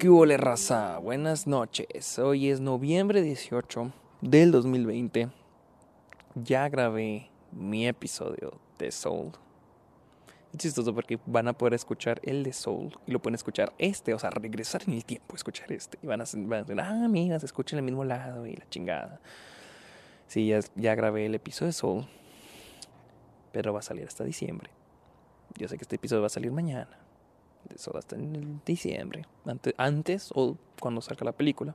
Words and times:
¿Qué 0.00 0.08
huele 0.08 0.38
raza? 0.38 0.96
Buenas 0.96 1.46
noches. 1.46 2.18
Hoy 2.18 2.48
es 2.48 2.58
noviembre 2.58 3.20
18 3.20 3.92
del 4.22 4.50
2020. 4.50 5.28
Ya 6.36 6.66
grabé 6.70 7.28
mi 7.52 7.86
episodio 7.86 8.58
de 8.78 8.92
Soul. 8.92 9.32
Es 10.54 10.58
chistoso 10.58 10.94
porque 10.94 11.18
van 11.26 11.48
a 11.48 11.52
poder 11.52 11.74
escuchar 11.74 12.18
el 12.22 12.44
de 12.44 12.54
Soul 12.54 12.98
y 13.06 13.12
lo 13.12 13.20
pueden 13.20 13.34
escuchar 13.34 13.74
este, 13.76 14.14
o 14.14 14.18
sea, 14.18 14.30
regresar 14.30 14.84
en 14.86 14.94
el 14.94 15.04
tiempo, 15.04 15.36
escuchar 15.36 15.70
este. 15.70 15.98
Y 16.02 16.06
van 16.06 16.22
a, 16.22 16.24
a 16.24 16.62
decir, 16.62 16.80
ah, 16.80 17.06
mira, 17.06 17.38
se 17.38 17.44
escucha 17.44 17.76
en 17.76 17.80
el 17.80 17.84
mismo 17.84 18.02
lado 18.02 18.46
y 18.46 18.56
la 18.56 18.66
chingada. 18.70 19.20
Sí, 20.28 20.50
ya 20.76 20.94
grabé 20.94 21.26
el 21.26 21.34
episodio 21.34 21.66
de 21.66 21.72
Soul, 21.74 22.06
pero 23.52 23.74
va 23.74 23.80
a 23.80 23.82
salir 23.82 24.06
hasta 24.06 24.24
diciembre. 24.24 24.70
Yo 25.58 25.68
sé 25.68 25.76
que 25.76 25.82
este 25.82 25.96
episodio 25.96 26.22
va 26.22 26.28
a 26.28 26.30
salir 26.30 26.52
mañana. 26.52 27.09
Eso 27.74 27.96
hasta 27.96 28.16
en 28.16 28.60
diciembre. 28.64 29.26
Antes, 29.44 29.74
antes 29.76 30.30
o 30.34 30.56
cuando 30.80 31.00
salga 31.00 31.24
la 31.24 31.32
película. 31.32 31.74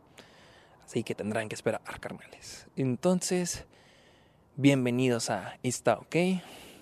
Así 0.84 1.04
que 1.04 1.16
tendrán 1.16 1.50
que 1.50 1.56
esperar, 1.56 1.82
carnales. 2.00 2.68
Entonces, 2.76 3.66
bienvenidos 4.56 5.30
a 5.30 5.58
Está 5.64 5.96
OK. 5.96 6.16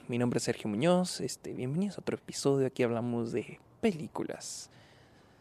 Mi 0.07 0.17
nombre 0.17 0.37
es 0.37 0.43
Sergio 0.43 0.69
Muñoz. 0.69 1.21
Este, 1.21 1.53
bienvenidos 1.53 1.97
a 1.97 2.01
otro 2.01 2.17
episodio. 2.17 2.67
Aquí 2.67 2.83
hablamos 2.83 3.31
de 3.31 3.59
películas, 3.79 4.69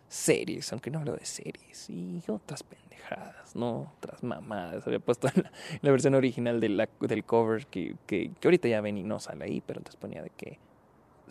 series, 0.08 0.70
aunque 0.72 0.90
no 0.90 1.00
hablo 1.00 1.14
de 1.14 1.24
series, 1.24 1.90
y 1.90 2.22
otras 2.28 2.62
pendejadas, 2.62 3.56
¿no? 3.56 3.92
Otras 3.98 4.22
mamadas. 4.22 4.86
Había 4.86 5.00
puesto 5.00 5.28
en 5.34 5.44
la, 5.80 5.90
versión 5.90 6.14
original 6.14 6.60
de 6.60 6.68
la, 6.68 6.88
del 7.00 7.24
cover 7.24 7.66
que, 7.66 7.96
que, 8.06 8.30
que 8.38 8.48
ahorita 8.48 8.68
ya 8.68 8.80
ven 8.80 8.98
y 8.98 9.02
no 9.02 9.18
sale 9.18 9.44
ahí, 9.44 9.60
pero 9.64 9.80
antes 9.80 9.96
ponía 9.96 10.22
de 10.22 10.30
que 10.30 10.58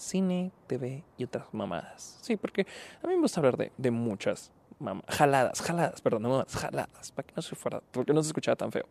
cine, 0.02 0.52
TV 0.68 1.04
y 1.18 1.24
otras 1.24 1.46
mamadas. 1.54 2.18
Sí, 2.22 2.36
porque 2.36 2.66
a 3.04 3.08
mí 3.08 3.16
me 3.16 3.22
gusta 3.22 3.40
hablar 3.40 3.58
de, 3.58 3.72
de 3.78 3.92
muchas 3.92 4.52
mamadas. 4.80 5.16
Jaladas, 5.16 5.62
jaladas, 5.62 6.02
perdón, 6.02 6.24
mamadas, 6.24 6.56
jaladas. 6.56 7.12
Para 7.12 7.28
que 7.28 7.34
no 7.36 7.42
se 7.42 7.56
fuera, 7.56 7.82
porque 7.92 8.14
no 8.14 8.22
se 8.24 8.28
escuchaba 8.28 8.56
tan 8.56 8.72
feo. 8.72 8.86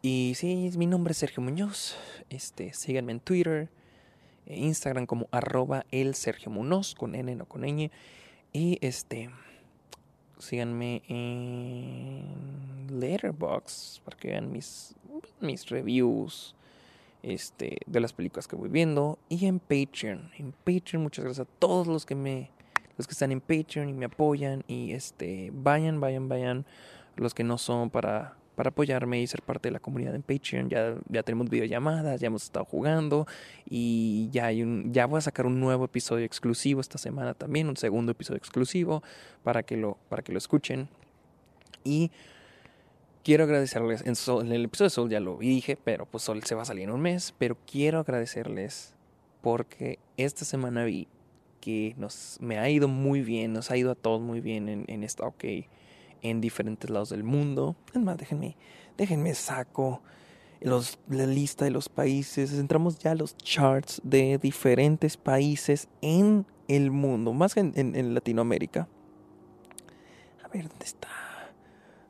Y 0.00 0.34
sí, 0.36 0.70
mi 0.76 0.86
nombre 0.86 1.12
es 1.12 1.18
Sergio 1.18 1.42
Muñoz. 1.42 1.96
Este, 2.30 2.72
síganme 2.72 3.12
en 3.12 3.20
Twitter, 3.20 3.68
e 4.46 4.56
Instagram 4.56 5.06
como 5.06 5.28
arroba 5.30 5.84
el 5.90 6.14
Sergio 6.14 6.50
Muñoz, 6.50 6.94
con 6.94 7.14
N, 7.14 7.34
no 7.34 7.46
con 7.46 7.62
ñ. 7.62 7.90
Y 8.52 8.78
este, 8.80 9.30
síganme 10.38 11.02
en 11.08 12.98
Letterboxd 12.98 14.02
para 14.02 14.16
que 14.16 14.28
vean 14.28 14.50
mis, 14.52 14.94
mis 15.40 15.68
reviews 15.68 16.54
este, 17.22 17.78
de 17.86 18.00
las 18.00 18.12
películas 18.12 18.46
que 18.48 18.56
voy 18.56 18.68
viendo 18.68 19.18
y 19.28 19.46
en 19.46 19.58
Patreon. 19.58 20.30
En 20.38 20.52
Patreon, 20.52 21.02
muchas 21.02 21.24
gracias 21.24 21.46
a 21.46 21.50
todos 21.58 21.86
los 21.86 22.06
que 22.06 22.14
me 22.14 22.50
los 22.96 23.06
que 23.06 23.12
están 23.12 23.30
en 23.30 23.40
Patreon 23.40 23.88
y 23.88 23.92
me 23.92 24.06
apoyan 24.06 24.64
y 24.66 24.92
este 24.92 25.50
vayan, 25.54 26.00
vayan, 26.00 26.28
vayan 26.28 26.66
los 27.16 27.32
que 27.32 27.44
no 27.44 27.56
son 27.56 27.90
para 27.90 28.34
para 28.58 28.70
apoyarme 28.70 29.20
y 29.20 29.26
ser 29.28 29.40
parte 29.40 29.68
de 29.68 29.72
la 29.72 29.78
comunidad 29.78 30.16
en 30.16 30.22
Patreon. 30.22 30.68
Ya, 30.68 30.96
ya 31.08 31.22
tenemos 31.22 31.48
videollamadas, 31.48 32.20
ya 32.20 32.26
hemos 32.26 32.42
estado 32.42 32.64
jugando 32.64 33.24
y 33.70 34.28
ya 34.32 34.46
hay 34.46 34.64
un 34.64 34.92
ya 34.92 35.06
voy 35.06 35.18
a 35.18 35.20
sacar 35.20 35.46
un 35.46 35.60
nuevo 35.60 35.84
episodio 35.84 36.24
exclusivo 36.24 36.80
esta 36.80 36.98
semana 36.98 37.34
también, 37.34 37.68
un 37.68 37.76
segundo 37.76 38.10
episodio 38.10 38.38
exclusivo 38.38 39.04
para 39.44 39.62
que 39.62 39.76
lo 39.76 39.96
para 40.08 40.22
que 40.22 40.32
lo 40.32 40.38
escuchen. 40.38 40.88
Y 41.84 42.10
quiero 43.22 43.44
agradecerles, 43.44 44.02
en, 44.02 44.52
el 44.52 44.64
episodio 44.64 44.86
de 44.86 44.90
Sol 44.90 45.10
ya 45.10 45.20
lo 45.20 45.38
dije, 45.38 45.76
pero 45.82 46.06
pues 46.06 46.24
Sol 46.24 46.42
se 46.44 46.54
va 46.54 46.62
a 46.62 46.64
salir 46.64 46.84
en 46.84 46.90
un 46.90 47.00
mes, 47.00 47.34
pero 47.38 47.56
quiero 47.70 48.00
agradecerles 48.00 48.94
porque 49.40 49.98
esta 50.16 50.44
semana 50.44 50.84
vi 50.84 51.08
que 51.60 51.94
nos, 51.96 52.38
me 52.40 52.58
ha 52.58 52.68
ido 52.70 52.88
muy 52.88 53.22
bien, 53.22 53.52
nos 53.52 53.70
ha 53.70 53.76
ido 53.76 53.90
a 53.90 53.94
todos 53.94 54.20
muy 54.20 54.40
bien 54.40 54.68
en, 54.68 54.84
en 54.88 55.04
esta 55.04 55.26
OK, 55.26 55.44
en 56.22 56.40
diferentes 56.40 56.88
lados 56.90 57.10
del 57.10 57.24
mundo. 57.24 57.76
Es 57.94 58.00
más, 58.00 58.16
déjenme, 58.16 58.56
déjenme 58.96 59.34
saco 59.34 60.02
la 60.60 61.26
lista 61.26 61.64
de 61.64 61.70
los 61.70 61.88
países, 61.88 62.52
entramos 62.52 62.98
ya 62.98 63.12
a 63.12 63.14
los 63.14 63.36
charts 63.36 64.00
de 64.04 64.38
diferentes 64.38 65.16
países 65.16 65.88
en 66.00 66.46
el 66.66 66.90
mundo, 66.90 67.32
más 67.32 67.54
que 67.54 67.60
en 67.60 68.14
Latinoamérica. 68.14 68.88
A 70.42 70.48
ver, 70.48 70.68
¿dónde 70.68 70.84
está? 70.84 71.27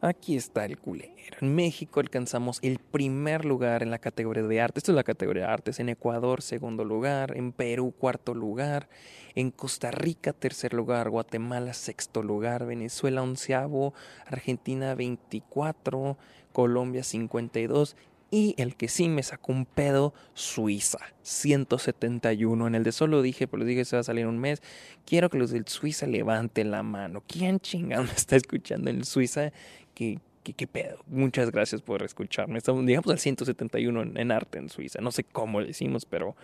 Aquí 0.01 0.37
está 0.37 0.65
el 0.65 0.79
culero. 0.79 1.13
En 1.41 1.57
México 1.57 1.99
alcanzamos 1.99 2.61
el 2.63 2.79
primer 2.79 3.45
lugar 3.45 3.83
en 3.83 3.91
la 3.91 3.99
categoría 3.99 4.45
de 4.45 4.61
arte. 4.61 4.79
Esto 4.79 4.93
es 4.93 4.97
la 4.97 5.03
categoría 5.03 5.47
de 5.47 5.53
artes. 5.53 5.81
En 5.81 5.89
Ecuador, 5.89 6.41
segundo 6.41 6.85
lugar. 6.85 7.37
En 7.37 7.51
Perú, 7.51 7.93
cuarto 7.99 8.33
lugar. 8.33 8.89
En 9.35 9.51
Costa 9.51 9.91
Rica, 9.91 10.33
tercer 10.33 10.73
lugar. 10.73 11.11
Guatemala, 11.11 11.75
sexto 11.75 12.23
lugar. 12.23 12.65
Venezuela, 12.65 13.23
onceavo. 13.23 13.93
Argentina, 14.27 14.95
24. 14.95 16.17
Colombia, 16.53 17.03
52. 17.03 17.97
Y 18.31 18.55
el 18.59 18.77
que 18.77 18.89
sí 18.89 19.09
me 19.09 19.23
sacó 19.23 19.53
un 19.53 19.65
pedo, 19.65 20.13
Suiza, 20.35 20.99
171. 21.23 22.67
En 22.67 22.75
el 22.75 22.85
de 22.85 22.93
solo 22.93 23.23
dije, 23.23 23.49
pero 23.49 23.65
dije 23.65 23.87
se 23.87 23.97
va 23.97 24.01
a 24.01 24.05
salir 24.05 24.27
un 24.27 24.39
mes. 24.39 24.61
Quiero 25.07 25.31
que 25.31 25.39
los 25.39 25.51
del 25.51 25.67
Suiza 25.67 26.07
levanten 26.07 26.71
la 26.71 26.83
mano. 26.83 27.23
¿Quién 27.27 27.59
chingado 27.59 28.05
me 28.05 28.13
está 28.13 28.37
escuchando 28.37 28.91
en 28.91 29.05
Suiza? 29.05 29.53
¿Qué, 29.99 30.21
qué, 30.45 30.53
qué 30.53 30.69
pedo? 30.69 31.01
Muchas 31.09 31.51
gracias 31.51 31.83
por 31.83 32.05
escucharme. 32.05 32.57
Estamos, 32.57 32.87
digamos, 32.87 33.11
al 33.11 33.19
171 33.19 34.01
en, 34.01 34.17
en 34.17 34.31
arte 34.31 34.61
en 34.61 34.69
Suiza. 34.69 35.01
No 35.01 35.11
sé 35.11 35.25
cómo 35.25 35.61
le 35.61 35.71
hicimos, 35.71 36.05
pero, 36.05 36.37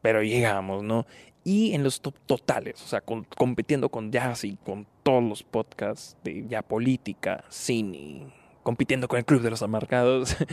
pero 0.00 0.22
llegamos, 0.22 0.84
¿no? 0.84 1.06
Y 1.42 1.72
en 1.72 1.82
los 1.82 2.00
top 2.00 2.14
totales, 2.24 2.80
o 2.84 2.86
sea, 2.86 3.00
con, 3.00 3.24
compitiendo 3.24 3.88
con 3.88 4.12
jazz 4.12 4.44
y 4.44 4.58
con 4.58 4.86
todos 5.02 5.24
los 5.24 5.42
podcasts 5.42 6.16
de 6.22 6.46
ya 6.46 6.62
política, 6.62 7.42
cine 7.48 8.32
compitiendo 8.66 9.06
con 9.06 9.18
el 9.18 9.24
Club 9.24 9.42
de 9.42 9.50
los 9.50 9.62
Amargados. 9.62 10.36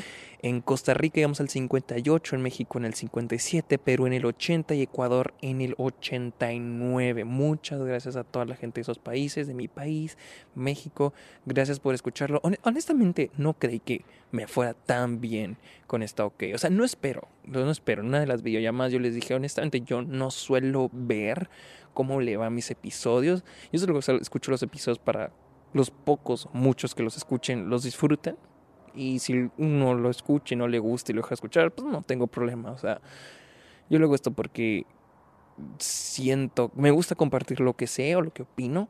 En 0.44 0.60
Costa 0.60 0.94
Rica 0.94 1.22
íbamos 1.22 1.40
al 1.40 1.48
58, 1.48 2.36
en 2.36 2.42
México 2.42 2.78
en 2.78 2.84
el 2.84 2.94
57, 2.94 3.78
Perú 3.78 4.08
en 4.08 4.14
el 4.14 4.26
80 4.26 4.76
y 4.76 4.82
Ecuador 4.82 5.34
en 5.42 5.62
el 5.62 5.74
89. 5.78 7.24
Muchas 7.24 7.82
gracias 7.82 8.18
a 8.18 8.26
toda 8.26 8.44
la 8.44 8.58
gente 8.58 8.76
de 8.76 8.82
esos 8.82 9.00
países, 9.00 9.48
de 9.48 9.54
mi 9.54 9.70
país, 9.70 10.18
México. 10.54 11.14
Gracias 11.46 11.80
por 11.80 11.96
escucharlo. 11.96 12.42
Honestamente, 12.64 13.32
no 13.38 13.54
creí 13.54 13.80
que 13.80 14.04
me 14.32 14.46
fuera 14.46 14.74
tan 14.74 15.22
bien 15.22 15.56
con 15.88 16.04
esta 16.04 16.26
OK. 16.26 16.44
O 16.54 16.58
sea, 16.58 16.70
no 16.70 16.84
espero, 16.84 17.30
no 17.46 17.72
espero. 17.72 18.02
En 18.02 18.10
una 18.10 18.20
de 18.20 18.28
las 18.28 18.44
videollamadas 18.44 18.92
yo 18.92 19.00
les 19.00 19.16
dije, 19.16 19.34
honestamente, 19.34 19.80
yo 19.80 20.02
no 20.02 20.30
suelo 20.30 20.90
ver 20.92 21.50
cómo 21.94 22.20
le 22.20 22.36
va 22.36 22.48
a 22.48 22.50
mis 22.50 22.70
episodios. 22.70 23.46
Yo 23.72 23.80
solo 23.80 23.98
escucho 24.20 24.52
los 24.52 24.62
episodios 24.62 25.00
para 25.00 25.32
los 25.74 25.92
pocos, 25.92 26.48
muchos 26.54 26.96
que 26.96 27.04
los 27.04 27.18
escuchen, 27.18 27.70
los 27.70 27.84
disfruten. 27.84 28.38
Y 28.96 29.20
si 29.20 29.50
uno 29.58 29.96
lo 29.96 30.10
escucha 30.10 30.54
y 30.54 30.58
no 30.58 30.68
le 30.68 30.80
gusta 30.80 31.12
y 31.12 31.16
lo 31.16 31.22
deja 31.22 31.34
escuchar, 31.34 31.72
pues 31.72 31.92
no 31.92 32.04
tengo 32.04 32.28
problema. 32.28 32.72
O 32.72 32.78
sea, 32.78 33.02
yo 33.90 34.00
lo 34.00 34.06
hago 34.06 34.16
esto 34.16 34.32
porque 34.32 34.86
siento, 35.80 36.72
me 36.76 36.92
gusta 36.92 37.16
compartir 37.16 37.60
lo 37.60 37.76
que 37.76 37.88
sé 37.88 38.16
o 38.16 38.22
lo 38.22 38.32
que 38.32 38.44
opino. 38.44 38.88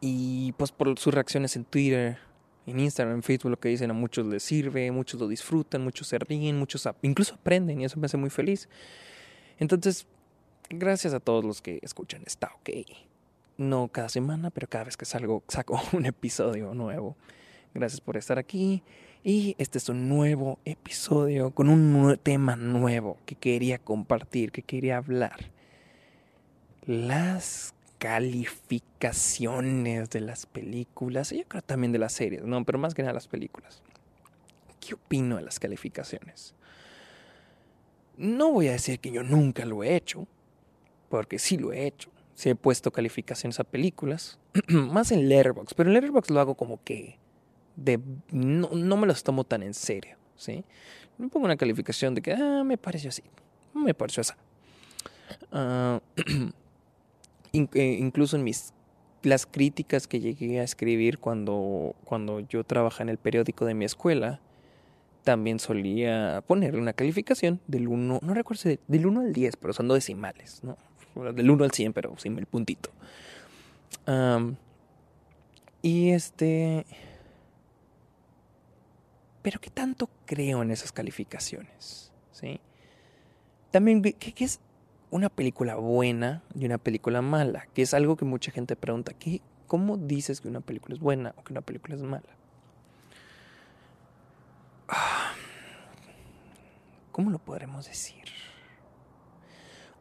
Y 0.00 0.52
pues 0.52 0.72
por 0.72 0.98
sus 0.98 1.14
reacciones 1.14 1.56
en 1.56 1.64
Twitter, 1.64 2.18
en 2.66 2.80
Instagram, 2.80 3.16
en 3.16 3.22
Facebook, 3.22 3.50
lo 3.50 3.60
que 3.60 3.68
dicen 3.68 3.90
a 3.90 3.94
muchos 3.94 4.26
les 4.26 4.42
sirve, 4.42 4.90
muchos 4.90 5.20
lo 5.20 5.28
disfrutan, 5.28 5.82
muchos 5.82 6.08
se 6.08 6.18
ríen, 6.18 6.58
muchos 6.58 6.88
incluso 7.02 7.34
aprenden 7.34 7.80
y 7.80 7.84
eso 7.84 7.98
me 7.98 8.06
hace 8.06 8.16
muy 8.16 8.30
feliz. 8.30 8.68
Entonces, 9.58 10.06
gracias 10.68 11.14
a 11.14 11.20
todos 11.20 11.44
los 11.44 11.62
que 11.62 11.78
escuchan, 11.82 12.22
está 12.26 12.52
ok 12.56 12.70
no 13.58 13.88
cada 13.88 14.08
semana, 14.08 14.50
pero 14.50 14.68
cada 14.68 14.84
vez 14.84 14.96
que 14.96 15.04
salgo 15.04 15.42
saco 15.48 15.80
un 15.92 16.06
episodio 16.06 16.74
nuevo. 16.74 17.16
Gracias 17.74 18.00
por 18.00 18.16
estar 18.16 18.38
aquí 18.38 18.82
y 19.22 19.54
este 19.58 19.78
es 19.78 19.88
un 19.88 20.08
nuevo 20.08 20.58
episodio 20.64 21.50
con 21.50 21.68
un 21.68 22.18
tema 22.22 22.56
nuevo 22.56 23.18
que 23.26 23.34
quería 23.34 23.78
compartir, 23.78 24.52
que 24.52 24.62
quería 24.62 24.96
hablar. 24.96 25.50
Las 26.86 27.74
calificaciones 27.98 30.10
de 30.10 30.20
las 30.20 30.46
películas 30.46 31.32
y 31.32 31.38
yo 31.38 31.44
creo 31.48 31.62
también 31.62 31.92
de 31.92 31.98
las 31.98 32.12
series, 32.12 32.44
no, 32.44 32.64
pero 32.64 32.78
más 32.78 32.94
que 32.94 33.02
nada 33.02 33.14
las 33.14 33.28
películas. 33.28 33.82
¿Qué 34.80 34.94
opino 34.94 35.36
de 35.36 35.42
las 35.42 35.58
calificaciones? 35.58 36.54
No 38.16 38.52
voy 38.52 38.68
a 38.68 38.72
decir 38.72 39.00
que 39.00 39.10
yo 39.10 39.22
nunca 39.22 39.66
lo 39.66 39.82
he 39.82 39.96
hecho, 39.96 40.26
porque 41.10 41.38
sí 41.38 41.58
lo 41.58 41.72
he 41.72 41.86
hecho 41.86 42.10
si 42.36 42.50
he 42.50 42.54
puesto 42.54 42.92
calificaciones 42.92 43.58
a 43.58 43.64
películas, 43.64 44.38
más 44.68 45.10
en 45.10 45.28
Letterboxd, 45.28 45.74
pero 45.74 45.88
en 45.88 45.94
Letterboxd 45.94 46.30
lo 46.30 46.40
hago 46.40 46.54
como 46.54 46.84
que 46.84 47.18
de 47.76 47.98
no, 48.30 48.68
no, 48.72 48.96
me 48.98 49.06
los 49.06 49.24
tomo 49.24 49.44
tan 49.44 49.62
en 49.62 49.72
serio, 49.72 50.16
¿sí? 50.36 50.62
Me 51.16 51.28
pongo 51.28 51.46
una 51.46 51.56
calificación 51.56 52.14
de 52.14 52.20
que 52.20 52.34
ah, 52.34 52.62
me 52.62 52.76
pareció 52.76 53.08
así, 53.08 53.22
me 53.74 53.94
pareció. 53.94 54.22
Uh, 55.50 55.98
in, 57.52 57.70
eh, 57.72 57.96
incluso 58.00 58.36
en 58.36 58.44
mis 58.44 58.74
las 59.22 59.46
críticas 59.46 60.06
que 60.06 60.20
llegué 60.20 60.60
a 60.60 60.62
escribir 60.62 61.18
cuando 61.18 61.96
cuando 62.04 62.40
yo 62.40 62.64
trabajaba 62.64 63.04
en 63.04 63.08
el 63.08 63.18
periódico 63.18 63.64
de 63.64 63.72
mi 63.72 63.86
escuela, 63.86 64.40
también 65.24 65.58
solía 65.58 66.44
ponerle 66.46 66.80
una 66.82 66.92
calificación 66.92 67.60
del 67.66 67.88
1, 67.88 68.20
no 68.22 68.34
recuerdo 68.34 68.78
del 68.86 69.06
1 69.06 69.20
al 69.20 69.32
10, 69.32 69.56
pero 69.56 69.72
son 69.72 69.88
decimales, 69.88 70.62
¿no? 70.62 70.76
Del 71.16 71.50
1 71.50 71.64
al 71.64 71.72
100, 71.72 71.92
pero 71.92 72.16
sin 72.18 72.38
el 72.38 72.46
puntito. 72.46 72.90
y 75.82 76.10
este... 76.10 76.86
Pero 79.42 79.60
¿qué 79.60 79.70
tanto 79.70 80.10
creo 80.24 80.62
en 80.62 80.72
esas 80.72 80.90
calificaciones? 80.90 82.12
¿Sí? 82.32 82.60
También, 83.70 84.02
¿qué, 84.02 84.34
es 84.38 84.58
una 85.10 85.28
película 85.28 85.76
buena 85.76 86.42
y 86.54 86.66
una 86.66 86.78
película 86.78 87.22
mala? 87.22 87.68
Que 87.72 87.82
es 87.82 87.94
algo 87.94 88.16
que 88.16 88.24
mucha 88.24 88.50
gente 88.50 88.74
pregunta. 88.74 89.12
¿qué, 89.12 89.40
¿Cómo 89.66 89.96
dices 89.96 90.40
que 90.40 90.48
una 90.48 90.60
película 90.60 90.94
es 90.94 91.00
buena 91.00 91.34
o 91.36 91.44
que 91.44 91.52
una 91.52 91.60
película 91.60 91.94
es 91.94 92.02
mala? 92.02 92.36
¿Cómo 97.12 97.30
lo 97.30 97.38
podremos 97.38 97.86
decir? 97.86 98.24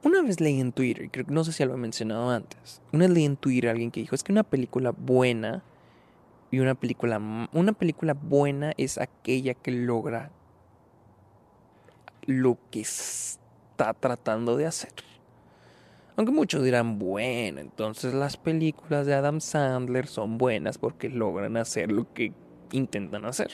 Una 0.06 0.22
vez 0.22 0.40
leí 0.40 0.62
en 0.62 0.72
Twitter, 0.72 1.10
creo, 1.10 1.26
no 1.30 1.44
sé 1.44 1.52
si 1.52 1.66
lo 1.66 1.74
he 1.74 1.78
mencionado 1.78 2.30
antes, 2.30 2.80
una 2.94 3.08
vez 3.08 3.16
leí 3.16 3.26
en 3.26 3.38
Twitter 3.38 3.70
a 3.70 3.72
alguien 3.72 3.90
que 3.90 4.02
dijo, 4.02 4.14
es 4.14 4.24
que 4.24 4.32
una 4.32 4.44
película 4.44 4.92
buena 4.96 5.64
y 6.52 6.60
una 6.60 6.76
película, 6.76 7.20
una 7.52 7.74
película 7.74 8.14
buena 8.14 8.72
es 8.78 9.00
aquella 9.00 9.56
que 9.56 9.72
logra 9.72 10.30
lo 12.28 12.60
que 12.70 12.82
está 12.82 13.96
tratando 13.96 14.56
de 14.58 14.68
hacer. 14.68 14.94
Aunque 16.18 16.32
muchos 16.32 16.64
dirán, 16.64 17.00
bueno, 17.00 17.60
entonces 17.60 18.14
las 18.14 18.38
películas 18.38 19.08
de 19.08 19.16
Adam 19.16 19.42
Sandler 19.42 20.06
son 20.06 20.38
buenas 20.38 20.78
porque 20.78 21.10
logran 21.10 21.58
hacer 21.58 21.92
lo 21.92 22.14
que 22.14 22.32
intentan 22.74 23.26
hacer. 23.26 23.50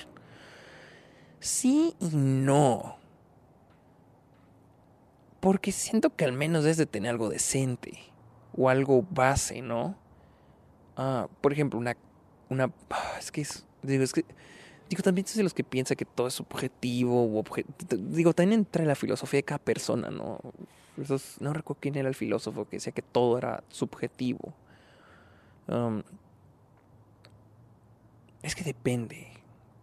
Sí 1.40 1.96
y 2.02 2.10
no. 2.14 3.01
Porque 5.42 5.74
siento 5.74 6.16
que 6.16 6.24
al 6.24 6.32
menos 6.32 6.66
es 6.66 6.78
de 6.78 6.86
tener 6.86 7.10
algo 7.10 7.30
decente. 7.30 8.00
O 8.56 8.70
algo 8.70 9.06
base, 9.10 9.62
¿no? 9.62 9.96
Ah, 10.96 11.28
por 11.42 11.52
ejemplo, 11.52 11.80
una. 11.80 11.98
una 12.50 12.72
ah, 12.90 13.16
es 13.20 13.32
que 13.32 13.42
es. 13.42 13.66
Digo, 13.82 14.04
es 14.04 14.14
que. 14.14 14.24
Digo, 14.90 15.04
también 15.04 15.26
soy 15.26 15.38
de 15.38 15.44
los 15.44 15.54
que 15.54 15.64
piensa 15.64 15.96
que 15.96 16.06
todo 16.06 16.28
es 16.28 16.34
subjetivo 16.34 17.24
o 17.24 17.44
Digo, 17.98 18.34
también 18.34 18.60
entra 18.60 18.82
en 18.82 18.88
la 18.88 18.96
filosofía 18.96 19.40
de 19.40 19.44
cada 19.44 19.60
persona, 19.60 20.10
¿no? 20.10 20.40
no 21.40 21.54
recuerdo 21.54 21.80
quién 21.80 21.96
era 21.96 22.10
el 22.10 22.16
filósofo 22.16 22.66
que 22.66 22.76
decía 22.76 22.92
que 22.92 23.02
todo 23.02 23.38
era 23.38 23.64
subjetivo. 23.70 24.54
Es 28.42 28.56
que 28.56 28.64
depende. 28.64 29.28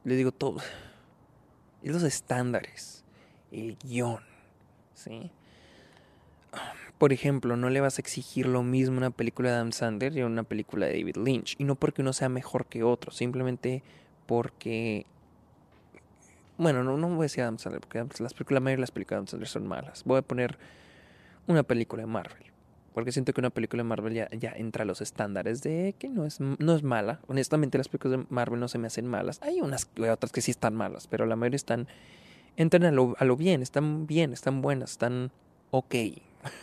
Le 0.05 0.15
digo 0.15 0.33
todo. 0.33 0.61
Es 1.83 1.93
los 1.93 2.03
estándares. 2.03 3.05
El 3.51 3.77
guion. 3.79 4.23
¿Sí? 4.95 5.31
Por 6.99 7.13
ejemplo, 7.13 7.57
no 7.57 7.71
le 7.71 7.81
vas 7.81 7.99
a 7.99 8.03
exigir 8.03 8.47
lo 8.47 8.65
mismo 8.65 8.97
a 8.97 8.99
una 8.99 9.11
película 9.11 9.51
de 9.51 9.57
Adam 9.57 9.73
Sandler 9.73 10.17
y 10.17 10.23
una 10.23 10.43
película 10.43 10.87
de 10.87 10.99
David 10.99 11.17
Lynch. 11.17 11.55
Y 11.59 11.65
no 11.65 11.77
porque 11.77 12.03
uno 12.03 12.13
sea 12.13 12.29
mejor 12.29 12.67
que 12.67 12.83
otro, 12.83 13.13
simplemente 13.13 13.83
porque. 14.27 15.07
Bueno, 16.57 16.83
no, 16.83 16.97
no 16.97 17.09
voy 17.09 17.21
a 17.21 17.23
decir 17.23 17.45
Adam 17.45 17.59
Sandler, 17.59 17.81
porque 17.81 18.05
las 18.21 18.35
películas, 18.35 18.57
la 18.57 18.61
mayoría 18.61 18.79
de 18.79 18.81
las 18.81 18.91
películas 18.91 19.11
de 19.11 19.17
Adam 19.17 19.27
Sandler 19.29 19.49
son 19.49 19.67
malas. 19.69 20.03
Voy 20.05 20.19
a 20.19 20.23
poner 20.23 20.59
una 21.47 21.63
película 21.63 22.03
de 22.03 22.07
Marvel. 22.07 22.49
Porque 22.95 23.13
siento 23.13 23.33
que 23.33 23.41
una 23.41 23.51
película 23.51 23.85
de 23.85 23.89
Marvel 23.89 24.13
ya, 24.13 24.29
ya 24.31 24.51
entra 24.51 24.83
a 24.83 24.85
los 24.85 25.01
estándares 25.01 25.63
de 25.63 25.95
que 26.01 26.09
no 26.09 26.27
es, 26.27 26.41
no 26.41 26.75
es 26.75 26.83
mala. 26.83 27.21
Honestamente, 27.29 27.79
las 27.79 27.89
películas 27.89 28.19
de 28.19 28.27
Marvel 28.29 28.59
no 28.59 28.67
se 28.67 28.79
me 28.79 28.89
hacen 28.89 29.07
malas. 29.07 29.39
Hay 29.43 29.61
unas 29.61 29.89
otras 30.11 30.33
que 30.33 30.41
sí 30.41 30.51
están 30.51 30.75
malas, 30.75 31.07
pero 31.07 31.25
la 31.25 31.37
mayoría 31.37 31.55
están. 31.55 31.87
Entran 32.57 32.85
a 32.85 32.91
lo, 32.91 33.15
a 33.21 33.25
lo 33.25 33.37
bien, 33.37 33.63
están 33.63 34.09
bien, 34.09 34.33
están 34.33 34.63
buenas, 34.63 34.91
están 34.91 35.31
ok. 35.71 35.95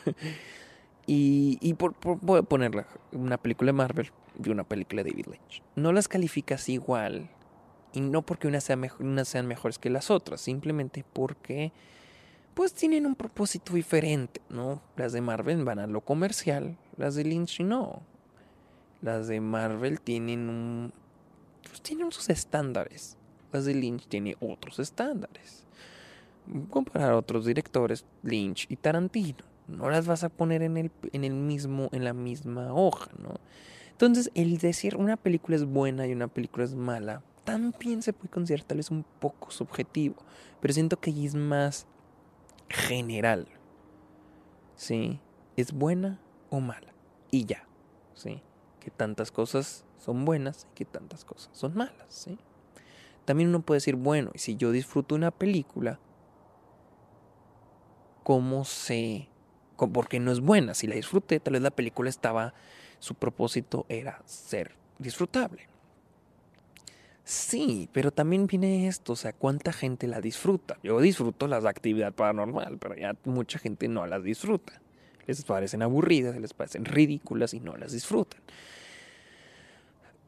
y 1.08 1.58
y 1.62 1.74
por, 1.74 1.96
voy 2.22 2.40
a 2.40 2.44
poner 2.44 2.86
una 3.12 3.38
película 3.38 3.70
de 3.70 3.74
Marvel 3.74 4.12
y 4.44 4.50
una 4.50 4.64
película 4.64 5.04
de 5.04 5.12
David 5.12 5.28
Lynch. 5.28 5.64
No 5.76 5.92
las 5.92 6.08
calificas 6.08 6.70
igual. 6.70 7.30
Y 7.94 8.02
no 8.02 8.24
porque 8.24 8.48
una 8.48 8.60
sea 8.60 8.78
unas 9.00 9.28
sean 9.28 9.48
mejores 9.48 9.80
que 9.80 9.90
las 9.90 10.12
otras, 10.12 10.42
simplemente 10.42 11.06
porque 11.14 11.72
pues 12.54 12.74
tienen 12.74 13.06
un 13.06 13.16
propósito 13.16 13.74
diferente, 13.74 14.42
¿no? 14.50 14.82
Las 14.98 15.14
de 15.14 15.22
Marvel 15.22 15.64
van 15.64 15.80
a 15.80 15.88
lo 15.88 16.02
comercial, 16.02 16.78
las 16.98 17.16
de 17.16 17.24
Lynch 17.24 17.62
no. 17.62 18.02
Las 19.02 19.28
de 19.28 19.40
Marvel 19.40 20.02
tienen 20.02 20.50
un 20.50 20.94
pues 21.64 21.82
tienen 21.82 22.12
sus 22.12 22.30
estándares. 22.30 23.18
Las 23.52 23.66
de 23.66 23.76
Lynch 23.76 24.08
tienen 24.08 24.36
otros 24.42 24.80
estándares. 24.80 25.64
Comparar 26.70 27.12
a 27.12 27.18
otros 27.18 27.46
directores, 27.46 28.06
Lynch 28.24 28.68
y 28.70 28.76
Tarantino 28.76 29.55
no 29.68 29.90
las 29.90 30.08
vas 30.08 30.24
a 30.24 30.30
poner 30.30 30.62
en 30.62 30.78
el, 30.78 30.92
en 31.12 31.24
el 31.24 31.34
mismo, 31.34 31.90
en 31.92 32.04
la 32.04 32.14
misma 32.14 32.74
hoja, 32.74 33.12
¿no? 33.18 33.36
Entonces, 33.92 34.30
el 34.36 34.58
decir 34.58 34.98
una 34.98 35.16
película 35.16 35.56
es 35.56 35.66
buena 35.66 36.06
y 36.06 36.12
una 36.12 36.28
película 36.28 36.66
es 36.66 36.76
mala, 36.76 37.24
también 37.46 38.02
se 38.02 38.12
puede 38.12 38.30
considerar 38.30 38.66
tal 38.66 38.78
vez 38.78 38.92
un 38.92 39.06
poco 39.20 39.52
subjetivo, 39.52 40.16
pero 40.60 40.74
siento 40.74 41.00
que 41.00 41.12
es 41.26 41.36
más 41.36 41.88
general. 42.68 43.48
¿Sí? 44.76 45.22
¿Es 45.56 45.72
buena 45.72 46.20
o 46.50 46.60
mala? 46.60 46.94
Y 47.32 47.46
ya, 47.46 47.66
¿sí? 48.14 48.42
Que 48.82 48.92
tantas 48.92 49.32
cosas 49.32 49.86
son 49.98 50.26
buenas 50.26 50.68
y 50.72 50.76
que 50.76 50.86
tantas 50.86 51.24
cosas 51.24 51.50
son 51.54 51.76
malas, 51.76 52.08
¿sí? 52.10 52.38
También 53.24 53.50
uno 53.50 53.62
puede 53.62 53.78
decir, 53.78 53.96
bueno, 53.96 54.32
y 54.34 54.40
si 54.40 54.58
yo 54.58 54.72
disfruto 54.72 55.16
una 55.16 55.32
película, 55.32 56.00
¿cómo 58.24 58.66
sé 58.66 59.30
porque 59.76 60.20
no 60.20 60.32
es 60.32 60.40
buena. 60.40 60.74
Si 60.74 60.88
la 60.88 60.96
disfruté, 60.96 61.40
tal 61.40 61.54
vez 61.54 61.62
la 61.62 61.72
película 61.72 62.10
estaba, 62.10 62.54
su 63.00 63.16
propósito 63.16 63.86
era 63.90 64.22
ser 64.26 64.72
disfrutable. 65.00 65.68
Sí, 67.24 67.90
pero 67.92 68.12
también 68.12 68.46
viene 68.46 68.88
esto, 68.88 69.14
o 69.14 69.16
sea, 69.16 69.34
¿cuánta 69.34 69.74
gente 69.74 70.06
la 70.06 70.22
disfruta? 70.22 70.78
Yo 70.84 71.02
disfruto 71.02 71.48
las 71.48 71.64
de 71.64 71.70
actividad 71.70 72.14
paranormal, 72.14 72.78
pero 72.78 72.96
ya 72.96 73.16
mucha 73.24 73.58
gente 73.58 73.88
no 73.88 74.06
las 74.06 74.24
disfruta. 74.24 74.80
Les 75.26 75.44
parecen 75.44 75.82
aburridas, 75.82 76.36
les 76.38 76.54
parecen 76.54 76.86
ridículas 76.86 77.56
y 77.56 77.60
no 77.60 77.76
las 77.78 77.94
disfrutan. 77.94 78.42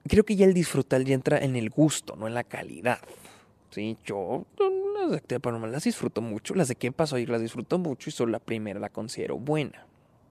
Creo 0.07 0.23
que 0.23 0.35
ya 0.35 0.45
el 0.45 0.55
disfrutar 0.55 1.03
ya 1.03 1.13
entra 1.13 1.37
en 1.37 1.55
el 1.55 1.69
gusto, 1.69 2.15
no 2.15 2.25
en 2.27 2.33
la 2.33 2.43
calidad. 2.43 2.99
Sí, 3.69 3.95
yo 4.03 4.45
las 5.07 5.13
de 5.13 5.17
actividad 5.17 5.41
paranormal 5.41 5.71
las 5.71 5.83
disfruto 5.83 6.21
mucho. 6.21 6.53
Las 6.55 6.67
de 6.67 6.75
qué 6.75 6.91
pasó 6.91 7.15
ayer 7.15 7.29
las 7.29 7.41
disfruto 7.41 7.77
mucho 7.77 8.09
y 8.09 8.13
solo 8.13 8.31
la 8.31 8.39
primera 8.39 8.79
la 8.79 8.89
considero 8.89 9.37
buena. 9.37 9.85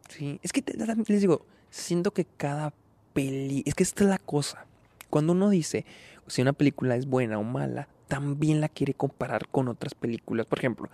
Sí, 0.08 0.38
es 0.42 0.52
que 0.52 0.62
les 1.08 1.20
digo, 1.20 1.46
siento 1.70 2.12
que 2.12 2.24
cada 2.24 2.72
peli. 3.12 3.62
Es 3.66 3.74
que 3.74 3.82
esta 3.82 4.04
es 4.04 4.10
la 4.10 4.18
cosa. 4.18 4.66
Cuando 5.10 5.32
uno 5.32 5.50
dice 5.50 5.84
si 6.26 6.42
una 6.42 6.52
película 6.52 6.96
es 6.96 7.06
buena 7.06 7.38
o 7.38 7.42
mala, 7.42 7.88
también 8.08 8.60
la 8.60 8.68
quiere 8.68 8.94
comparar 8.94 9.48
con 9.48 9.68
otras 9.68 9.94
películas. 9.94 10.46
Por 10.46 10.58
ejemplo, 10.58 10.88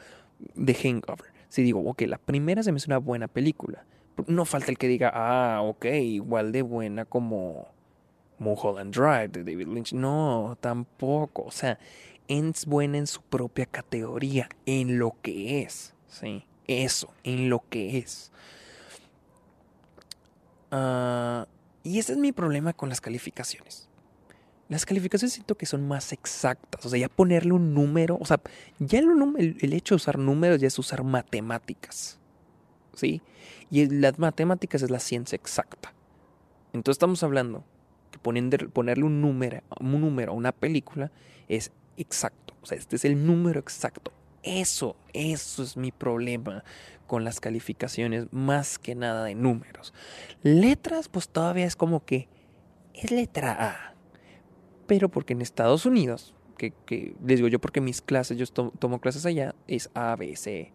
The 0.63 0.75
Hangover. 0.75 1.33
Si 1.49 1.63
digo, 1.63 1.81
ok, 1.81 2.03
la 2.03 2.19
primera 2.19 2.63
se 2.63 2.73
me 2.73 2.77
hace 2.77 2.89
una 2.89 2.99
buena 2.99 3.29
película. 3.29 3.85
No 4.27 4.45
falta 4.45 4.71
el 4.71 4.79
que 4.79 4.89
diga, 4.89 5.11
ah, 5.15 5.63
ok, 5.63 5.87
igual 5.87 6.53
de 6.53 6.63
buena 6.63 7.05
como 7.05 7.69
Mulholland 8.39 8.95
Drive 8.95 9.29
de 9.29 9.45
David 9.45 9.69
Lynch. 9.69 9.93
No, 9.93 10.57
tampoco. 10.61 11.45
O 11.45 11.51
sea, 11.51 11.79
es 12.33 12.67
buena 12.67 12.99
en 12.99 13.07
su 13.07 13.23
propia 13.23 13.67
categoría, 13.67 14.49
en 14.67 14.99
lo 14.99 15.17
que 15.23 15.63
es. 15.63 15.95
¿sí? 16.09 16.45
Eso, 16.67 17.13
en 17.25 17.51
lo 17.51 17.63
que 17.69 17.99
es. 17.99 18.33
Ah, 20.71 21.47
y 21.83 21.99
ese 21.99 22.13
es 22.13 22.19
mi 22.19 22.33
problema 22.33 22.73
con 22.73 22.89
las 22.89 23.01
calificaciones. 23.01 23.89
Las 24.69 24.87
calificaciones 24.87 25.35
siento 25.35 25.57
que 25.57 25.67
son 25.67 25.87
más 25.87 26.13
exactas. 26.13 26.87
O 26.87 26.89
sea, 26.89 26.99
ya 26.99 27.09
ponerle 27.09 27.53
un 27.53 27.75
número. 27.75 28.17
O 28.21 28.25
sea, 28.25 28.41
ya 28.79 29.01
el, 29.01 29.57
el 29.61 29.73
hecho 29.75 29.95
de 29.95 29.97
usar 29.97 30.19
números 30.19 30.61
ya 30.61 30.69
es 30.69 30.79
usar 30.79 31.03
matemáticas. 31.05 32.19
¿Sí? 32.95 33.21
Y 33.71 33.87
las 33.87 34.19
matemáticas 34.19 34.83
es 34.83 34.91
la 34.91 34.99
ciencia 34.99 35.37
exacta. 35.37 35.93
Entonces 36.73 36.97
estamos 36.97 37.23
hablando 37.23 37.65
que 38.11 38.19
ponerle 38.19 39.05
un 39.05 39.21
número, 39.21 39.63
un 39.81 40.01
número 40.01 40.33
a 40.33 40.35
una 40.35 40.53
película 40.53 41.11
es 41.49 41.73
exacto. 42.03 42.55
O 42.63 42.67
sea, 42.67 42.79
este 42.79 42.97
es 42.97 43.05
el 43.05 43.27
número 43.27 43.59
exacto. 43.61 44.13
Eso, 44.43 44.97
eso 45.13 45.63
es 45.63 45.77
mi 45.77 45.93
problema 45.93 46.65
con 47.07 47.25
las 47.25 47.41
calificaciones, 47.41 48.27
más 48.33 48.79
que 48.79 48.95
nada 48.95 49.25
de 49.25 49.35
números. 49.35 49.93
Letras, 50.43 51.09
pues 51.09 51.29
todavía 51.29 51.67
es 51.67 51.77
como 51.77 52.05
que 52.05 52.29
es 52.95 53.11
letra 53.11 53.57
A. 53.59 53.95
Pero 54.87 55.09
porque 55.09 55.33
en 55.33 55.43
Estados 55.43 55.87
Unidos, 55.87 56.35
que, 56.57 57.15
les 57.25 57.37
digo 57.37 57.49
yo 57.49 57.61
porque 57.61 57.81
mis 57.81 58.03
clases, 58.03 58.37
yo 58.39 58.47
tomo, 58.47 59.01
clases 59.01 59.27
allá, 59.27 59.55
es 59.67 59.91
A, 59.95 60.17
B, 60.17 60.37
C, 60.37 60.73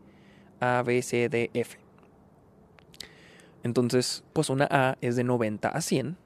A, 0.60 0.84
B, 0.84 1.02
C, 1.02 1.30
D, 1.30 1.50
F. 1.54 1.78
Entonces, 3.64 4.24
pues 4.34 4.50
una 4.50 4.68
A 4.70 4.98
es 5.02 5.16
de 5.16 5.24
90 5.24 5.70
a 5.70 5.82
100, 5.82 6.18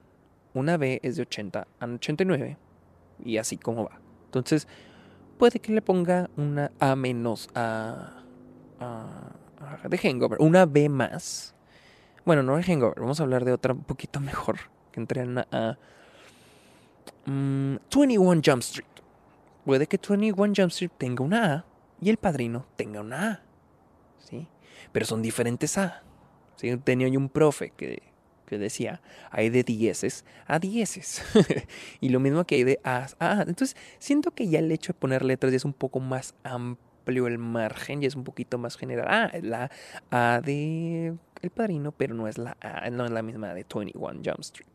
una 0.54 0.76
B 0.76 1.00
es 1.02 1.16
de 1.16 1.22
80 1.22 1.66
a 1.80 1.86
89, 1.86 2.56
y 3.24 3.38
así 3.38 3.56
como 3.56 3.84
va. 3.84 4.00
Entonces, 4.26 4.68
puede 5.42 5.58
que 5.58 5.72
le 5.72 5.82
ponga 5.82 6.30
una 6.36 6.70
A 6.78 6.94
menos 6.94 7.50
a, 7.56 8.22
de 9.88 9.98
Hangover, 9.98 10.40
una 10.40 10.66
B 10.66 10.88
más. 10.88 11.56
Bueno, 12.24 12.44
no 12.44 12.56
de 12.56 12.62
Hangover, 12.62 13.00
vamos 13.00 13.18
a 13.18 13.24
hablar 13.24 13.44
de 13.44 13.50
otra 13.50 13.72
un 13.72 13.82
poquito 13.82 14.20
mejor. 14.20 14.58
que 14.92 15.00
entregan 15.00 15.30
una 15.30 15.48
A. 15.50 15.78
21 17.26 17.80
mm, 18.22 18.40
Jump 18.44 18.62
Street. 18.62 18.86
Puede 19.64 19.88
que 19.88 19.98
21 19.98 20.54
Jump 20.56 20.70
Street 20.70 20.92
tenga 20.96 21.24
una 21.24 21.54
A 21.54 21.64
y 22.00 22.10
El 22.10 22.18
Padrino 22.18 22.64
tenga 22.76 23.00
una 23.00 23.32
A. 23.32 23.40
¿Sí? 24.20 24.46
Pero 24.92 25.06
son 25.06 25.22
diferentes 25.22 25.76
A. 25.76 26.04
¿Sí? 26.54 26.76
Tenía 26.76 27.08
yo 27.08 27.18
un 27.18 27.28
profe 27.28 27.70
que, 27.70 28.00
decía, 28.58 29.00
hay 29.30 29.50
de 29.50 29.62
dieces 29.62 30.24
a 30.46 30.58
dieces. 30.58 31.22
y 32.00 32.08
lo 32.08 32.20
mismo 32.20 32.44
que 32.44 32.56
hay 32.56 32.64
de 32.64 32.80
A 32.84 33.06
a 33.18 33.40
A. 33.40 33.42
Entonces, 33.42 33.76
siento 33.98 34.32
que 34.32 34.48
ya 34.48 34.58
el 34.58 34.70
hecho 34.70 34.92
de 34.92 34.98
poner 34.98 35.24
letras 35.24 35.52
ya 35.52 35.56
es 35.56 35.64
un 35.64 35.72
poco 35.72 36.00
más 36.00 36.34
amplio 36.44 37.26
el 37.26 37.38
margen, 37.38 38.00
ya 38.00 38.08
es 38.08 38.14
un 38.14 38.24
poquito 38.24 38.58
más 38.58 38.76
general. 38.76 39.06
Ah, 39.08 39.30
la 39.42 39.70
A 40.10 40.40
de 40.40 41.14
El 41.42 41.50
Padrino, 41.50 41.92
pero 41.92 42.14
no 42.14 42.28
es 42.28 42.38
la 42.38 42.56
A, 42.60 42.88
no 42.90 43.04
es 43.04 43.10
la 43.10 43.22
misma 43.22 43.48
de 43.48 43.54
21 43.54 43.90
Jump 44.24 44.40
Street. 44.40 44.68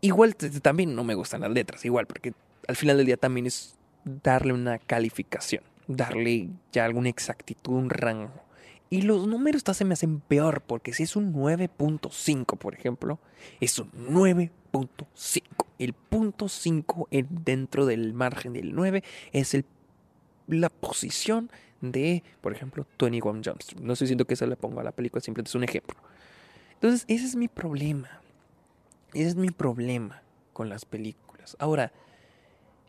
Igual 0.00 0.36
también 0.36 0.94
no 0.94 1.02
me 1.02 1.14
gustan 1.14 1.40
las 1.40 1.50
letras, 1.50 1.84
igual, 1.84 2.06
porque 2.06 2.32
al 2.68 2.76
final 2.76 2.96
del 2.96 3.06
día 3.06 3.16
también 3.16 3.46
es 3.46 3.76
darle 4.04 4.52
una 4.52 4.78
calificación, 4.78 5.62
darle 5.88 6.50
ya 6.72 6.84
alguna 6.84 7.08
exactitud, 7.08 7.74
un 7.74 7.90
rango. 7.90 8.47
Y 8.90 9.02
los 9.02 9.26
números 9.26 9.62
se 9.72 9.84
me 9.84 9.92
hacen 9.94 10.20
peor, 10.20 10.62
porque 10.62 10.92
si 10.94 11.02
es 11.02 11.14
un 11.14 11.34
9.5, 11.34 12.56
por 12.56 12.74
ejemplo, 12.74 13.18
es 13.60 13.78
un 13.78 13.90
9.5. 13.92 15.42
El 15.78 15.92
punto 15.92 16.48
5 16.48 17.08
dentro 17.10 17.86
del 17.86 18.14
margen 18.14 18.54
del 18.54 18.74
9 18.74 19.04
es 19.32 19.54
el, 19.54 19.64
la 20.46 20.70
posición 20.70 21.50
de, 21.80 22.22
por 22.40 22.52
ejemplo, 22.52 22.86
21 22.98 23.42
Jump. 23.44 23.60
No 23.80 23.92
estoy 23.92 24.06
diciendo 24.06 24.24
que 24.24 24.36
se 24.36 24.46
le 24.46 24.56
ponga 24.56 24.80
a 24.80 24.84
la 24.84 24.92
película, 24.92 25.20
simplemente 25.20 25.50
es 25.50 25.54
un 25.54 25.64
ejemplo. 25.64 25.96
Entonces, 26.74 27.04
ese 27.08 27.26
es 27.26 27.36
mi 27.36 27.48
problema. 27.48 28.20
Ese 29.12 29.28
es 29.28 29.36
mi 29.36 29.50
problema 29.50 30.22
con 30.52 30.68
las 30.68 30.84
películas. 30.84 31.56
Ahora, 31.58 31.92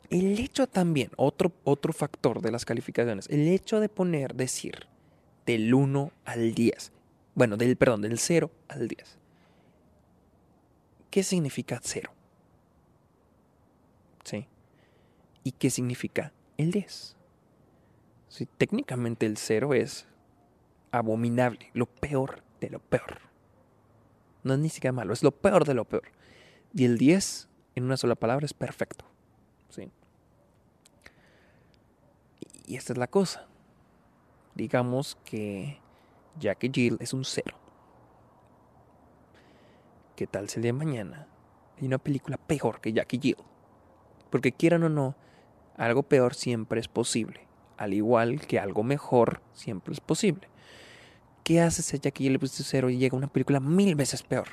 el 0.09 0.39
hecho 0.39 0.67
también, 0.67 1.11
otro, 1.17 1.51
otro 1.63 1.93
factor 1.93 2.41
de 2.41 2.51
las 2.51 2.65
calificaciones, 2.65 3.27
el 3.29 3.47
hecho 3.47 3.79
de 3.79 3.89
poner, 3.89 4.33
decir, 4.33 4.88
del 5.49 5.73
1 5.73 6.11
al 6.25 6.53
10. 6.53 6.91
Bueno, 7.33 7.57
del, 7.57 7.75
perdón, 7.75 8.03
del 8.03 8.19
0 8.19 8.51
al 8.67 8.87
10. 8.87 9.17
¿Qué 11.09 11.23
significa 11.23 11.79
0? 11.81 12.11
¿Sí? 14.23 14.45
¿Y 15.43 15.53
qué 15.53 15.71
significa 15.71 16.33
el 16.57 16.69
10? 16.69 17.15
Sí, 18.27 18.47
técnicamente 18.59 19.25
el 19.25 19.37
0 19.37 19.73
es 19.73 20.05
abominable, 20.91 21.71
lo 21.73 21.87
peor 21.87 22.43
de 22.61 22.69
lo 22.69 22.79
peor. 22.79 23.17
No 24.43 24.53
es 24.53 24.59
ni 24.59 24.69
siquiera 24.69 24.91
malo, 24.91 25.13
es 25.13 25.23
lo 25.23 25.31
peor 25.31 25.65
de 25.65 25.73
lo 25.73 25.85
peor. 25.85 26.11
Y 26.75 26.85
el 26.85 26.99
10, 26.99 27.49
en 27.73 27.85
una 27.85 27.97
sola 27.97 28.13
palabra, 28.13 28.45
es 28.45 28.53
perfecto. 28.53 29.03
¿Sí? 29.69 29.89
Y 32.67 32.75
esta 32.75 32.93
es 32.93 32.99
la 32.99 33.07
cosa. 33.07 33.47
Digamos 34.59 35.17
que 35.23 35.79
Jackie 36.37 36.69
Jill 36.69 36.97
es 36.99 37.13
un 37.13 37.23
cero. 37.23 37.55
¿Qué 40.17 40.27
tal 40.27 40.49
si 40.49 40.57
el 40.57 40.63
día 40.63 40.73
de 40.73 40.77
mañana 40.77 41.29
hay 41.77 41.87
una 41.87 41.97
película 41.97 42.35
peor 42.35 42.81
que 42.81 42.91
Jackie 42.91 43.19
Jill? 43.21 43.37
Porque 44.29 44.51
quieran 44.51 44.83
o 44.83 44.89
no, 44.89 45.15
algo 45.77 46.03
peor 46.03 46.35
siempre 46.35 46.81
es 46.81 46.89
posible. 46.89 47.47
Al 47.77 47.93
igual 47.93 48.41
que 48.47 48.59
algo 48.59 48.83
mejor 48.83 49.41
siempre 49.53 49.93
es 49.93 50.01
posible. 50.01 50.49
¿Qué 51.45 51.61
haces 51.61 51.85
si 51.85 51.97
Jackie 51.97 52.25
Jill 52.25 52.33
le 52.33 52.39
pusiste 52.39 52.65
cero 52.65 52.89
y 52.89 52.97
llega 52.97 53.15
una 53.15 53.31
película 53.31 53.61
mil 53.61 53.95
veces 53.95 54.23
peor? 54.23 54.49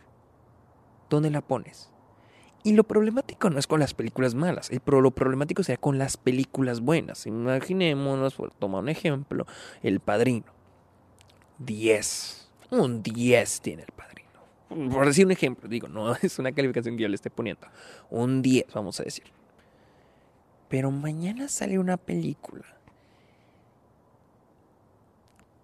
¿Dónde 1.10 1.30
la 1.30 1.40
pones? 1.40 1.90
Y 2.66 2.72
lo 2.72 2.82
problemático 2.82 3.48
no 3.48 3.60
es 3.60 3.68
con 3.68 3.78
las 3.78 3.94
películas 3.94 4.34
malas, 4.34 4.70
el 4.70 4.82
lo 4.84 5.12
problemático 5.12 5.62
sería 5.62 5.80
con 5.80 5.98
las 5.98 6.16
películas 6.16 6.80
buenas. 6.80 7.24
Imaginémonos, 7.24 8.34
por 8.34 8.50
tomar 8.50 8.82
un 8.82 8.88
ejemplo, 8.88 9.46
El 9.84 10.00
Padrino. 10.00 10.46
10. 11.60 12.50
Un 12.72 13.04
10 13.04 13.60
tiene 13.60 13.84
El 13.84 13.92
Padrino. 13.92 14.90
Por 14.90 15.06
decir 15.06 15.26
un 15.26 15.30
ejemplo, 15.30 15.68
digo, 15.68 15.86
no 15.86 16.12
es 16.22 16.40
una 16.40 16.50
calificación 16.50 16.96
que 16.96 17.04
yo 17.04 17.08
le 17.08 17.14
esté 17.14 17.30
poniendo. 17.30 17.68
Un 18.10 18.42
10, 18.42 18.74
vamos 18.74 18.98
a 18.98 19.04
decir. 19.04 19.26
Pero 20.68 20.90
mañana 20.90 21.46
sale 21.46 21.78
una 21.78 21.96
película 21.96 22.64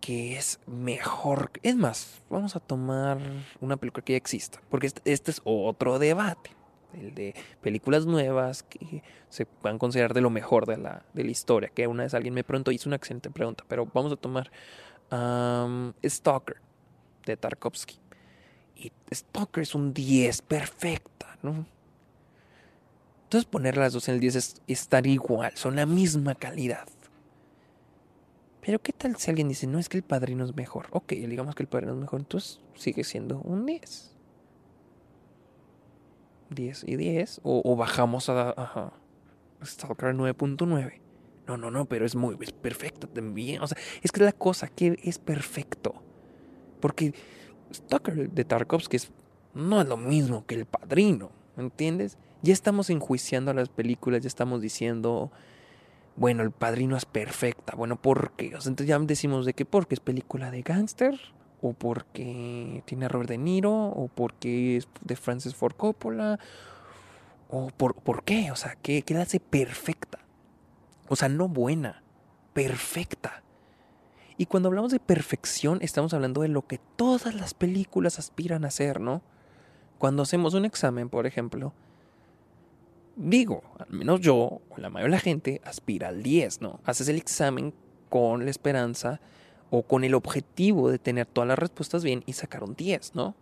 que 0.00 0.37
es 0.37 0.61
mejor. 0.68 1.50
Es 1.64 1.75
más, 1.75 2.23
vamos 2.30 2.54
a 2.54 2.61
tomar 2.61 3.18
una 3.61 3.76
película 3.76 4.04
que 4.04 4.12
ya 4.12 4.18
exista, 4.18 4.62
porque 4.71 4.87
este, 4.87 5.02
este 5.12 5.32
es 5.32 5.40
otro 5.42 5.99
debate 5.99 6.62
el 6.94 7.14
de 7.14 7.34
películas 7.61 8.06
nuevas 8.06 8.62
que 8.62 9.02
se 9.28 9.46
puedan 9.46 9.78
considerar 9.78 10.14
de 10.14 10.20
lo 10.20 10.30
mejor 10.30 10.66
de 10.66 10.76
la, 10.76 11.04
de 11.12 11.25
la 11.25 11.30
historia. 11.30 11.68
Que 11.68 11.87
una 11.87 12.04
vez 12.04 12.14
alguien 12.14 12.34
me 12.34 12.44
preguntó, 12.44 12.70
hizo 12.72 12.88
una 12.88 12.96
excelente 12.96 13.30
pregunta, 13.30 13.64
pero 13.68 13.87
vamos 13.92 14.12
a 14.12 14.16
tomar 14.16 14.50
Stalker 16.04 16.56
de 17.26 17.37
Tarkovsky. 17.37 17.99
Y 18.76 18.92
Stalker 19.12 19.62
es 19.62 19.75
un 19.75 19.92
10 19.92 20.42
perfecta, 20.42 21.38
¿no? 21.42 21.66
Entonces 23.25 23.49
poner 23.49 23.76
las 23.76 23.94
dos 23.94 24.08
en 24.08 24.14
el 24.16 24.20
10 24.20 24.37
es 24.37 24.62
estar 24.66 25.06
igual, 25.06 25.52
son 25.56 25.76
la 25.76 25.87
misma 25.87 26.34
calidad. 26.34 26.87
Pero 28.61 28.78
¿qué 28.78 28.92
tal 28.92 29.16
si 29.16 29.30
alguien 29.30 29.49
dice, 29.49 29.66
no 29.66 29.78
es 29.78 29.88
que 29.88 29.96
el 29.96 30.02
padrino 30.02 30.44
es 30.44 30.54
mejor? 30.54 30.87
Ok, 30.90 31.12
digamos 31.12 31.54
que 31.54 31.62
el 31.62 31.68
padrino 31.68 31.94
es 31.94 31.99
mejor, 31.99 32.20
entonces 32.20 32.61
sigue 32.75 33.04
siendo 33.04 33.38
un 33.38 33.66
10. 33.66 34.12
10 36.54 36.85
y 36.87 36.97
10. 36.97 37.40
O, 37.44 37.76
bajamos 37.76 38.28
a, 38.28 38.50
a 38.50 38.92
Stalker 39.64 40.14
9.9. 40.14 41.00
No, 41.47 41.56
no, 41.56 41.71
no, 41.71 41.87
pero 41.87 42.06
es 42.06 42.14
muy 42.14 42.37
es 42.40 42.52
perfecto 42.52 43.09
también. 43.09 43.62
O 43.62 43.66
sea, 43.66 43.76
es 44.02 44.12
que 44.12 44.23
la 44.23 44.32
cosa 44.32 44.68
que 44.68 44.99
es 45.02 45.18
perfecto. 45.18 45.94
Porque 46.80 47.14
Stalker 47.73 48.30
de 48.30 48.44
Tarkovsky 48.44 48.97
es, 48.97 49.12
no 49.54 49.80
es 49.80 49.88
lo 49.88 49.97
mismo 49.97 50.47
que 50.47 50.54
El 50.54 50.66
Padrino, 50.66 51.30
¿entiendes? 51.56 52.18
Ya 52.42 52.52
estamos 52.52 52.90
enjuiciando 52.90 53.50
a 53.50 53.54
las 53.54 53.68
películas, 53.68 54.23
ya 54.23 54.28
estamos 54.28 54.61
diciendo, 54.61 55.30
bueno, 56.16 56.42
El 56.42 56.50
Padrino 56.50 56.97
es 56.97 57.04
perfecta. 57.04 57.75
Bueno, 57.76 58.00
¿por 58.00 58.32
qué? 58.32 58.54
O 58.56 58.61
sea, 58.61 58.71
entonces 58.71 58.88
ya 58.88 58.99
decimos 58.99 59.47
de 59.47 59.54
qué, 59.54 59.64
porque 59.64 59.94
es 59.94 60.00
película 60.00 60.50
de 60.50 60.62
gángster 60.62 61.18
o 61.62 61.73
porque 61.73 62.83
tiene 62.85 63.07
a 63.07 63.09
Robert 63.09 63.31
De 63.31 63.38
Niro, 63.38 63.73
o 63.73 64.09
porque 64.09 64.76
es 64.76 64.88
de 65.00 65.16
Francis 65.16 65.54
Ford 65.54 65.75
Coppola, 65.75 66.38
o 67.49 67.69
por, 67.69 67.95
por 67.95 68.25
qué, 68.25 68.50
o 68.50 68.57
sea, 68.57 68.76
¿qué, 68.83 69.02
¿qué 69.02 69.14
la 69.14 69.23
hace 69.23 69.38
perfecta? 69.38 70.19
O 71.09 71.16
sea, 71.16 71.28
no 71.28 71.49
buena, 71.49 72.02
perfecta. 72.52 73.42
Y 74.37 74.47
cuando 74.47 74.69
hablamos 74.69 74.90
de 74.90 74.99
perfección, 74.99 75.78
estamos 75.83 76.12
hablando 76.14 76.42
de 76.42 76.49
lo 76.49 76.66
que 76.66 76.81
todas 76.97 77.35
las 77.35 77.54
películas 77.54 78.19
aspiran 78.19 78.64
a 78.64 78.69
hacer, 78.69 79.00
¿no? 79.00 79.23
Cuando 79.99 80.25
hacemos 80.25 80.54
un 80.54 80.64
examen, 80.64 81.09
por 81.09 81.26
ejemplo, 81.26 81.75
digo, 83.14 83.62
al 83.78 83.90
menos 83.90 84.21
yo, 84.21 84.37
o 84.69 84.78
la 84.78 84.90
mayoría 84.90 85.12
de 85.12 85.19
la 85.19 85.23
gente, 85.23 85.61
aspira 85.64 86.09
al 86.09 86.25
10, 86.25 86.61
¿no? 86.61 86.81
Haces 86.85 87.09
el 87.09 87.16
examen 87.16 87.73
con 88.09 88.45
la 88.45 88.50
esperanza 88.50 89.21
o 89.74 89.82
con 89.82 90.04
el 90.04 90.14
objetivo 90.14 90.90
de 90.90 90.98
tener 90.98 91.26
todas 91.26 91.48
las 91.48 91.58
respuestas 91.58 92.04
bien 92.04 92.22
y 92.26 92.34
sacar 92.34 92.62
un 92.62 92.74
10, 92.74 93.14
¿no? 93.14 93.34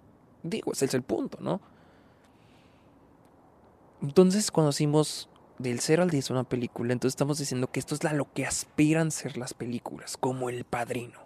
Digo, 0.45 0.73
ese 0.73 0.85
es 0.85 0.95
el 0.95 1.03
punto, 1.03 1.39
¿no? 1.41 1.61
Entonces, 4.01 4.53
cuando 4.53 4.71
decimos 4.71 5.29
del 5.59 5.81
0 5.81 6.05
al 6.05 6.11
10 6.11 6.31
una 6.31 6.45
película, 6.45 6.93
entonces 6.93 7.15
estamos 7.15 7.39
diciendo 7.39 7.73
que 7.73 7.81
esto 7.81 7.97
es 7.97 8.05
lo 8.13 8.33
que 8.33 8.47
aspiran 8.47 9.11
ser 9.11 9.37
las 9.37 9.55
películas, 9.55 10.17
como 10.17 10.51
El 10.51 10.63
Padrino. 10.63 11.19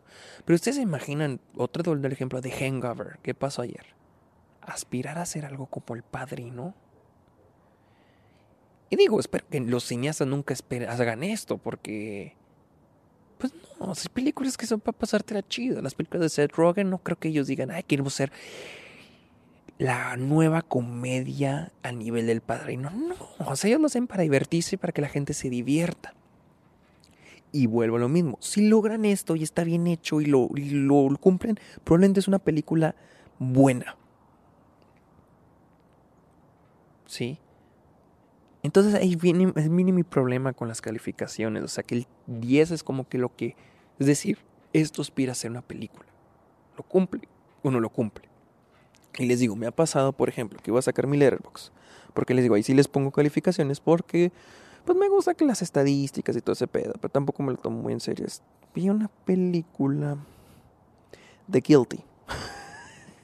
Pero 0.46 0.54
ustedes 0.54 0.76
se 0.76 0.82
imaginan, 0.82 1.38
otro 1.54 1.94
del 1.94 2.10
ejemplo 2.10 2.40
de 2.40 2.50
Hangover, 2.50 3.18
¿qué 3.22 3.34
pasó 3.34 3.60
ayer? 3.60 3.84
¿Aspirar 4.62 5.18
a 5.18 5.26
ser 5.26 5.44
algo 5.44 5.66
como 5.66 5.96
El 5.96 6.02
Padrino? 6.02 6.74
Y 8.88 8.96
digo, 8.96 9.20
espero 9.20 9.46
que 9.50 9.60
los 9.60 9.84
cineastas 9.84 10.26
nunca 10.26 10.54
hagan 10.88 11.24
esto, 11.24 11.58
porque 11.58 12.36
pues 13.50 13.78
no, 13.78 13.90
hay 13.90 14.08
películas 14.12 14.56
que 14.56 14.66
son 14.66 14.80
para 14.80 14.96
pasártela 14.96 15.46
chido. 15.46 15.82
Las 15.82 15.94
películas 15.94 16.22
de 16.22 16.28
Seth 16.30 16.52
Rogen 16.52 16.88
no 16.88 16.98
creo 16.98 17.18
que 17.18 17.28
ellos 17.28 17.46
digan, 17.46 17.70
ay, 17.70 17.82
queremos 17.82 18.14
ser 18.14 18.32
la 19.78 20.16
nueva 20.16 20.62
comedia 20.62 21.72
a 21.82 21.92
nivel 21.92 22.26
del 22.26 22.40
padrino. 22.40 22.90
No, 22.90 23.16
o 23.38 23.56
sea, 23.56 23.68
ellos 23.68 23.80
lo 23.80 23.86
hacen 23.86 24.06
para 24.06 24.22
divertirse 24.22 24.76
y 24.76 24.78
para 24.78 24.92
que 24.92 25.02
la 25.02 25.08
gente 25.08 25.34
se 25.34 25.50
divierta. 25.50 26.14
Y 27.52 27.66
vuelvo 27.66 27.96
a 27.96 28.00
lo 28.00 28.08
mismo. 28.08 28.38
Si 28.40 28.66
logran 28.66 29.04
esto 29.04 29.36
y 29.36 29.42
está 29.42 29.62
bien 29.62 29.86
hecho 29.86 30.20
y 30.20 30.26
lo, 30.26 30.48
y 30.56 30.70
lo 30.70 31.08
cumplen, 31.20 31.58
probablemente 31.84 32.20
es 32.20 32.28
una 32.28 32.38
película 32.38 32.94
buena. 33.38 33.96
¿Sí? 37.06 37.38
Entonces 38.64 38.94
ahí 38.94 39.14
viene, 39.14 39.52
mi 39.92 40.02
problema 40.04 40.54
con 40.54 40.68
las 40.68 40.80
calificaciones. 40.80 41.62
O 41.62 41.68
sea 41.68 41.84
que 41.84 41.96
el 41.96 42.06
10 42.26 42.70
es 42.70 42.82
como 42.82 43.06
que 43.06 43.18
lo 43.18 43.36
que... 43.36 43.56
Es 43.98 44.06
decir, 44.06 44.38
esto 44.72 45.02
aspira 45.02 45.32
a 45.32 45.34
ser 45.34 45.50
una 45.50 45.60
película. 45.60 46.06
¿Lo 46.78 46.82
cumple 46.82 47.28
o 47.62 47.70
no 47.70 47.78
lo 47.78 47.90
cumple? 47.90 48.26
Y 49.18 49.26
les 49.26 49.38
digo, 49.38 49.54
me 49.54 49.66
ha 49.66 49.70
pasado, 49.70 50.14
por 50.14 50.30
ejemplo, 50.30 50.58
que 50.62 50.70
iba 50.70 50.78
a 50.78 50.82
sacar 50.82 51.06
mi 51.06 51.18
letterbox. 51.18 51.72
Porque 52.14 52.32
les 52.32 52.42
digo, 52.42 52.54
ahí 52.54 52.62
sí 52.62 52.72
les 52.72 52.88
pongo 52.88 53.10
calificaciones 53.10 53.80
porque 53.80 54.32
pues 54.86 54.98
me 54.98 55.10
gusta 55.10 55.34
que 55.34 55.44
las 55.44 55.60
estadísticas 55.60 56.34
y 56.34 56.40
todo 56.40 56.54
ese 56.54 56.66
pedo, 56.66 56.94
pero 56.94 57.10
tampoco 57.10 57.42
me 57.42 57.52
lo 57.52 57.58
tomo 57.58 57.82
muy 57.82 57.92
en 57.92 58.00
serio. 58.00 58.26
Vi 58.74 58.88
una 58.88 59.08
película 59.26 60.16
The 61.50 61.60
Guilty. 61.60 62.00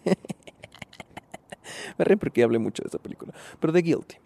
me 1.98 2.16
porque 2.18 2.42
hablé 2.42 2.58
mucho 2.58 2.82
de 2.82 2.88
esta 2.88 2.98
película, 2.98 3.32
pero 3.58 3.72
The 3.72 3.80
Guilty. 3.80 4.16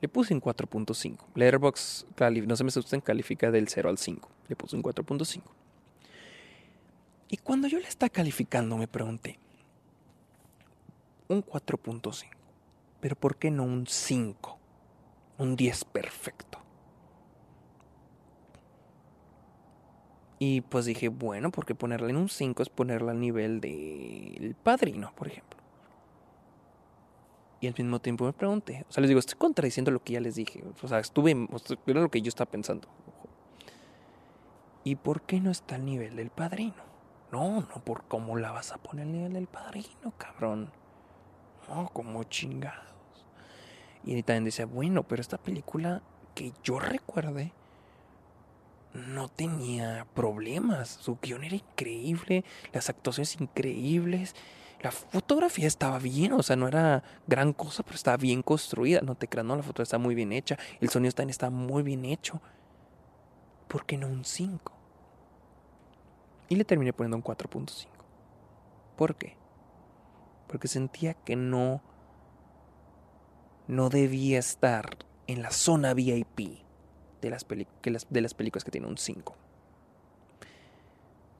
Le 0.00 0.08
puse 0.08 0.32
en 0.32 0.40
4.5. 0.40 1.18
Letterboxd, 1.34 2.06
no 2.46 2.56
se 2.56 2.64
me 2.64 2.68
asusten, 2.68 3.00
califica 3.00 3.50
del 3.50 3.68
0 3.68 3.90
al 3.90 3.98
5. 3.98 4.28
Le 4.48 4.56
puse 4.56 4.76
un 4.76 4.82
4.5. 4.82 5.42
Y 7.28 7.36
cuando 7.36 7.68
yo 7.68 7.78
le 7.78 7.86
estaba 7.86 8.10
calificando 8.10 8.76
me 8.76 8.88
pregunté, 8.88 9.38
un 11.28 11.44
4.5, 11.44 12.28
pero 13.00 13.14
¿por 13.14 13.36
qué 13.36 13.50
no 13.50 13.62
un 13.62 13.86
5? 13.86 14.58
Un 15.38 15.54
10 15.54 15.84
perfecto. 15.84 16.58
Y 20.40 20.62
pues 20.62 20.86
dije, 20.86 21.08
bueno, 21.08 21.52
porque 21.52 21.74
ponerla 21.74 22.08
en 22.08 22.16
un 22.16 22.28
5 22.28 22.62
es 22.62 22.68
ponerla 22.70 23.12
al 23.12 23.20
nivel 23.20 23.60
del 23.60 24.56
padrino, 24.60 25.12
por 25.14 25.28
ejemplo. 25.28 25.59
Y 27.60 27.66
al 27.66 27.74
mismo 27.76 28.00
tiempo 28.00 28.24
me 28.24 28.32
pregunté, 28.32 28.86
o 28.88 28.92
sea, 28.92 29.02
les 29.02 29.08
digo, 29.08 29.20
estoy 29.20 29.36
contradiciendo 29.38 29.90
lo 29.90 30.02
que 30.02 30.14
ya 30.14 30.20
les 30.20 30.34
dije. 30.34 30.64
O 30.82 30.88
sea, 30.88 30.98
estuve, 30.98 31.48
era 31.86 32.00
lo 32.00 32.10
que 32.10 32.22
yo 32.22 32.28
estaba 32.28 32.50
pensando. 32.50 32.88
¿Y 34.82 34.96
por 34.96 35.22
qué 35.22 35.40
no 35.40 35.50
está 35.50 35.74
al 35.74 35.84
nivel 35.84 36.16
del 36.16 36.30
padrino? 36.30 36.82
No, 37.30 37.60
no, 37.60 37.84
por 37.84 38.04
cómo 38.04 38.38
la 38.38 38.50
vas 38.50 38.72
a 38.72 38.78
poner 38.78 39.06
al 39.06 39.12
nivel 39.12 39.34
del 39.34 39.46
padrino, 39.46 40.12
cabrón. 40.16 40.72
No, 41.68 41.88
como 41.92 42.24
chingados. 42.24 42.90
Y 44.04 44.22
también 44.22 44.44
decía, 44.44 44.64
bueno, 44.64 45.02
pero 45.02 45.20
esta 45.20 45.36
película 45.36 46.02
que 46.34 46.52
yo 46.64 46.78
recuerde 46.78 47.52
no 48.94 49.28
tenía 49.28 50.06
problemas. 50.14 50.88
Su 50.88 51.18
guion 51.20 51.44
era 51.44 51.56
increíble, 51.56 52.44
las 52.72 52.88
actuaciones 52.88 53.40
increíbles. 53.40 54.34
La 54.80 54.90
fotografía 54.90 55.66
estaba 55.66 55.98
bien, 55.98 56.32
o 56.32 56.42
sea, 56.42 56.56
no 56.56 56.66
era 56.66 57.02
gran 57.26 57.52
cosa, 57.52 57.82
pero 57.82 57.96
estaba 57.96 58.16
bien 58.16 58.42
construida. 58.42 59.02
No 59.02 59.14
te 59.14 59.28
creas, 59.28 59.46
no, 59.46 59.56
la 59.56 59.62
foto 59.62 59.82
está 59.82 59.98
muy 59.98 60.14
bien 60.14 60.32
hecha. 60.32 60.58
El 60.80 60.88
sonido 60.88 61.12
también 61.12 61.30
está 61.30 61.50
muy 61.50 61.82
bien 61.82 62.04
hecho. 62.06 62.40
¿Por 63.68 63.84
qué 63.84 63.98
no 63.98 64.06
un 64.06 64.24
5? 64.24 64.72
Y 66.48 66.56
le 66.56 66.64
terminé 66.64 66.92
poniendo 66.92 67.16
un 67.16 67.22
4.5. 67.22 67.86
¿Por 68.96 69.16
qué? 69.16 69.36
Porque 70.48 70.66
sentía 70.66 71.14
que 71.14 71.36
no 71.36 71.82
no 73.70 73.88
debía 73.88 74.40
estar 74.40 74.98
en 75.28 75.42
la 75.42 75.52
zona 75.52 75.94
VIP 75.94 76.58
de 77.22 77.30
las, 77.30 77.46
de 77.46 78.20
las 78.20 78.34
películas 78.34 78.64
que 78.64 78.72
tiene 78.72 78.88
un 78.88 78.98
5. 78.98 79.36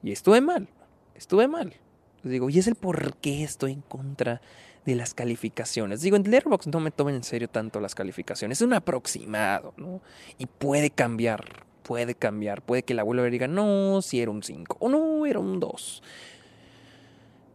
Y 0.03 0.11
estuve 0.13 0.39
mal, 0.39 0.69
estuve 1.13 1.49
mal. 1.49 1.73
Les 2.23 2.31
digo, 2.31 2.49
y 2.49 2.59
es 2.59 2.67
el 2.67 2.75
por 2.75 3.15
qué 3.17 3.43
estoy 3.43 3.73
en 3.73 3.81
contra 3.81 4.41
de 4.85 4.95
las 4.95 5.13
calificaciones. 5.13 6.01
Digo, 6.01 6.15
en 6.15 6.23
Letterboxd 6.23 6.69
no 6.69 6.79
me 6.79 6.91
tomen 6.91 7.15
en 7.15 7.23
serio 7.23 7.47
tanto 7.47 7.79
las 7.79 7.95
calificaciones, 7.95 8.59
es 8.59 8.65
un 8.65 8.73
aproximado, 8.73 9.73
¿no? 9.77 10.01
Y 10.37 10.45
puede 10.45 10.89
cambiar, 10.89 11.65
puede 11.83 12.15
cambiar. 12.15 12.61
Puede 12.61 12.83
que 12.83 12.93
la 12.93 13.01
abuela 13.01 13.23
diga, 13.23 13.47
no, 13.47 14.01
si 14.01 14.21
era 14.21 14.31
un 14.31 14.43
5 14.43 14.77
o 14.79 14.89
no, 14.89 15.25
era 15.25 15.39
un 15.39 15.59
2. 15.59 16.03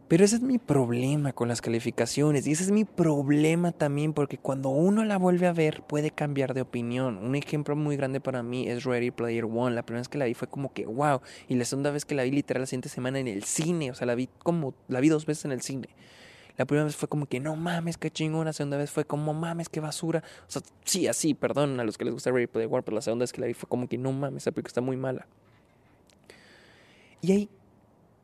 Pero 0.07 0.23
ese 0.23 0.37
es 0.37 0.41
mi 0.41 0.57
problema 0.57 1.33
con 1.33 1.49
las 1.49 1.59
calificaciones 1.59 2.47
y 2.47 2.53
ese 2.53 2.63
es 2.63 2.71
mi 2.71 2.85
problema 2.85 3.73
también 3.73 4.13
porque 4.13 4.37
cuando 4.37 4.69
uno 4.69 5.03
la 5.03 5.17
vuelve 5.17 5.47
a 5.47 5.51
ver 5.51 5.83
puede 5.83 6.11
cambiar 6.11 6.53
de 6.53 6.61
opinión. 6.61 7.17
Un 7.17 7.35
ejemplo 7.35 7.75
muy 7.75 7.97
grande 7.97 8.21
para 8.21 8.41
mí 8.41 8.69
es 8.69 8.85
Ready 8.85 9.11
Player 9.11 9.43
One. 9.43 9.75
La 9.75 9.83
primera 9.83 9.99
vez 9.99 10.07
que 10.07 10.17
la 10.17 10.23
vi 10.23 10.33
fue 10.33 10.47
como 10.47 10.71
que 10.71 10.85
wow 10.85 11.19
y 11.49 11.55
la 11.55 11.65
segunda 11.65 11.91
vez 11.91 12.05
que 12.05 12.15
la 12.15 12.23
vi 12.23 12.31
literal 12.31 12.61
la 12.61 12.67
siguiente 12.67 12.87
semana 12.87 13.19
en 13.19 13.27
el 13.27 13.43
cine, 13.43 13.91
o 13.91 13.95
sea, 13.95 14.07
la 14.07 14.15
vi 14.15 14.29
como 14.43 14.73
la 14.87 15.01
vi 15.01 15.09
dos 15.09 15.25
veces 15.25 15.43
en 15.43 15.51
el 15.51 15.61
cine. 15.61 15.89
La 16.55 16.65
primera 16.65 16.85
vez 16.85 16.95
fue 16.95 17.09
como 17.09 17.25
que 17.25 17.41
no 17.41 17.57
mames, 17.57 17.97
qué 17.97 18.09
chingón. 18.09 18.45
La 18.45 18.53
segunda 18.53 18.77
vez 18.77 18.89
fue 18.89 19.03
como 19.03 19.33
mames, 19.33 19.67
qué 19.67 19.81
basura. 19.81 20.23
O 20.47 20.51
sea, 20.51 20.61
sí, 20.85 21.07
así, 21.07 21.33
perdón 21.33 21.79
a 21.81 21.83
los 21.83 21.97
que 21.97 22.05
les 22.05 22.13
gusta 22.13 22.31
Ready 22.31 22.47
Player 22.47 22.69
One, 22.71 22.81
pero 22.81 22.95
la 22.95 23.01
segunda 23.01 23.23
vez 23.23 23.33
que 23.33 23.41
la 23.41 23.47
vi 23.47 23.53
fue 23.53 23.67
como 23.67 23.87
que 23.87 23.97
no 23.97 24.13
mames, 24.13 24.43
esa 24.43 24.51
película 24.51 24.69
está 24.69 24.81
muy 24.81 24.95
mala. 24.95 25.27
Y 27.21 27.33
hay 27.33 27.49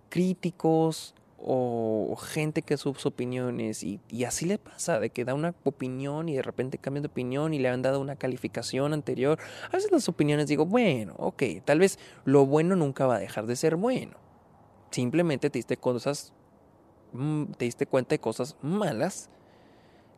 críticos 0.10 1.14
o, 1.44 2.16
gente 2.16 2.62
que 2.62 2.78
sube 2.78 2.98
opiniones 3.04 3.84
y, 3.84 4.00
y, 4.10 4.24
así 4.24 4.46
le 4.46 4.58
pasa, 4.58 5.00
de 5.00 5.10
que 5.10 5.26
da 5.26 5.34
una 5.34 5.54
opinión 5.64 6.30
y 6.30 6.36
de 6.36 6.42
repente 6.42 6.78
cambia 6.78 7.02
de 7.02 7.08
opinión 7.08 7.54
y 7.54 7.60
le 7.60 7.70
han 7.70 7.82
dado 7.82 8.00
una 8.00 8.16
calificación 8.16 8.94
anterior. 8.94 9.40
A 9.72 9.76
veces 9.76 9.92
las 9.92 10.08
opiniones 10.08 10.48
digo, 10.48 10.66
bueno, 10.66 11.16
ok, 11.18 11.44
tal 11.66 11.80
vez 11.80 12.00
lo 12.26 12.46
bueno 12.46 12.76
nunca 12.76 13.06
va 13.06 13.16
a 13.16 13.20
dejar 13.20 13.46
de 13.46 13.56
ser 13.56 13.76
bueno. 13.76 14.18
Simplemente 14.92 15.50
te 15.50 15.60
diste 15.60 15.78
cosas 15.78 16.34
Mm, 17.14 17.52
te 17.58 17.66
diste 17.66 17.86
cuenta 17.86 18.16
de 18.16 18.20
cosas 18.20 18.58
malas 18.62 19.30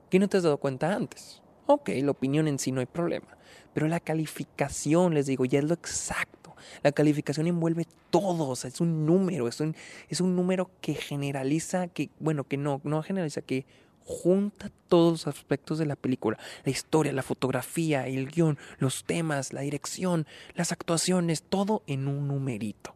que 0.10 0.18
no 0.18 0.30
te 0.30 0.38
has 0.38 0.44
dado 0.44 0.58
cuenta 0.58 0.94
antes. 0.94 1.42
Ok, 1.68 1.90
la 2.02 2.12
opinión 2.12 2.48
en 2.48 2.58
sí 2.58 2.72
no 2.72 2.80
hay 2.80 2.86
problema. 2.86 3.38
Pero 3.74 3.88
la 3.88 4.00
calificación, 4.00 5.14
les 5.14 5.26
digo, 5.26 5.46
ya 5.46 5.60
es 5.60 5.66
lo 5.66 5.74
exacto. 5.74 6.45
La 6.84 6.92
calificación 6.92 7.48
envuelve 7.48 7.86
todo, 8.10 8.50
o 8.50 8.56
sea, 8.56 8.70
es 8.70 8.82
un 8.82 9.06
número, 9.06 9.48
es 9.48 9.60
un, 9.60 9.76
es 10.10 10.22
un 10.22 10.36
número 10.36 10.70
que 10.82 10.94
generaliza, 10.94 11.88
que, 11.88 12.10
bueno, 12.20 12.44
que 12.44 12.58
no, 12.58 12.82
no 12.84 13.02
generaliza, 13.04 13.42
que 13.42 13.66
junta 14.06 14.72
todos 14.88 15.26
los 15.26 15.28
aspectos 15.28 15.80
de 15.80 15.86
la 15.86 15.96
película. 15.96 16.38
La 16.64 16.72
historia, 16.72 17.12
la 17.12 17.24
fotografía, 17.24 18.08
el 18.08 18.28
guion, 18.28 18.58
los 18.78 19.04
temas, 19.04 19.52
la 19.52 19.62
dirección, 19.62 20.28
las 20.54 20.72
actuaciones, 20.72 21.44
todo 21.44 21.84
en 21.88 22.08
un 22.08 22.28
numerito. 22.28 22.96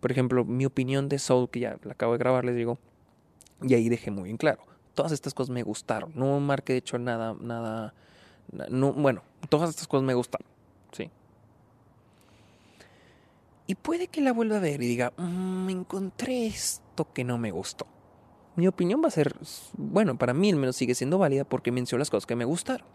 Por 0.00 0.12
ejemplo, 0.12 0.44
mi 0.44 0.66
opinión 0.66 1.08
de 1.08 1.18
Soul, 1.18 1.48
que 1.50 1.60
ya 1.60 1.78
la 1.82 1.92
acabo 1.92 2.12
de 2.12 2.18
grabar, 2.18 2.44
les 2.44 2.56
digo, 2.56 2.78
y 3.62 3.74
ahí 3.74 3.88
dejé 3.88 4.10
muy 4.10 4.24
bien 4.24 4.36
claro. 4.36 4.60
Todas 4.94 5.12
estas 5.12 5.34
cosas 5.34 5.50
me 5.50 5.62
gustaron. 5.62 6.12
No 6.14 6.40
marqué, 6.40 6.74
de 6.74 6.78
hecho, 6.80 6.98
nada, 6.98 7.34
nada, 7.40 7.94
no, 8.70 8.92
bueno, 8.92 9.22
todas 9.46 9.70
estas 9.70 9.88
cosas 9.88 10.04
me 10.04 10.14
gustaron, 10.14 10.46
¿sí? 10.92 11.10
Y 13.66 13.74
puede 13.74 14.08
que 14.08 14.20
la 14.20 14.32
vuelva 14.32 14.56
a 14.56 14.60
ver 14.60 14.82
y 14.82 14.86
diga, 14.86 15.12
me 15.16 15.24
mm, 15.24 15.70
encontré 15.70 16.46
esto 16.46 17.12
que 17.12 17.24
no 17.24 17.38
me 17.38 17.50
gustó. 17.50 17.86
Mi 18.54 18.68
opinión 18.68 19.02
va 19.02 19.08
a 19.08 19.10
ser, 19.10 19.36
bueno, 19.76 20.16
para 20.16 20.32
mí 20.32 20.50
al 20.50 20.56
menos 20.56 20.76
sigue 20.76 20.94
siendo 20.94 21.18
válida 21.18 21.44
porque 21.44 21.72
menciono 21.72 21.98
las 21.98 22.10
cosas 22.10 22.26
que 22.26 22.36
me 22.36 22.44
gustaron. 22.44 22.86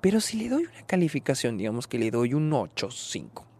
Pero 0.00 0.20
si 0.20 0.36
le 0.38 0.48
doy 0.48 0.64
una 0.64 0.86
calificación, 0.86 1.58
digamos 1.58 1.86
que 1.86 1.98
le 1.98 2.10
doy 2.10 2.34
un 2.34 2.52
8, 2.52 2.90
5 2.90 3.52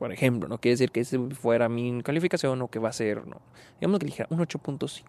por 0.00 0.12
ejemplo, 0.12 0.48
no 0.48 0.58
quiere 0.58 0.72
decir 0.72 0.92
que 0.92 1.00
ese 1.00 1.18
fuera 1.18 1.68
mi 1.68 2.02
calificación 2.02 2.62
o 2.62 2.68
que 2.68 2.78
va 2.78 2.88
a 2.88 2.92
ser, 2.92 3.26
no. 3.26 3.42
Digamos 3.78 3.98
que 3.98 4.06
le 4.06 4.12
dijera 4.12 4.28
un 4.30 4.38
8.5. 4.38 5.02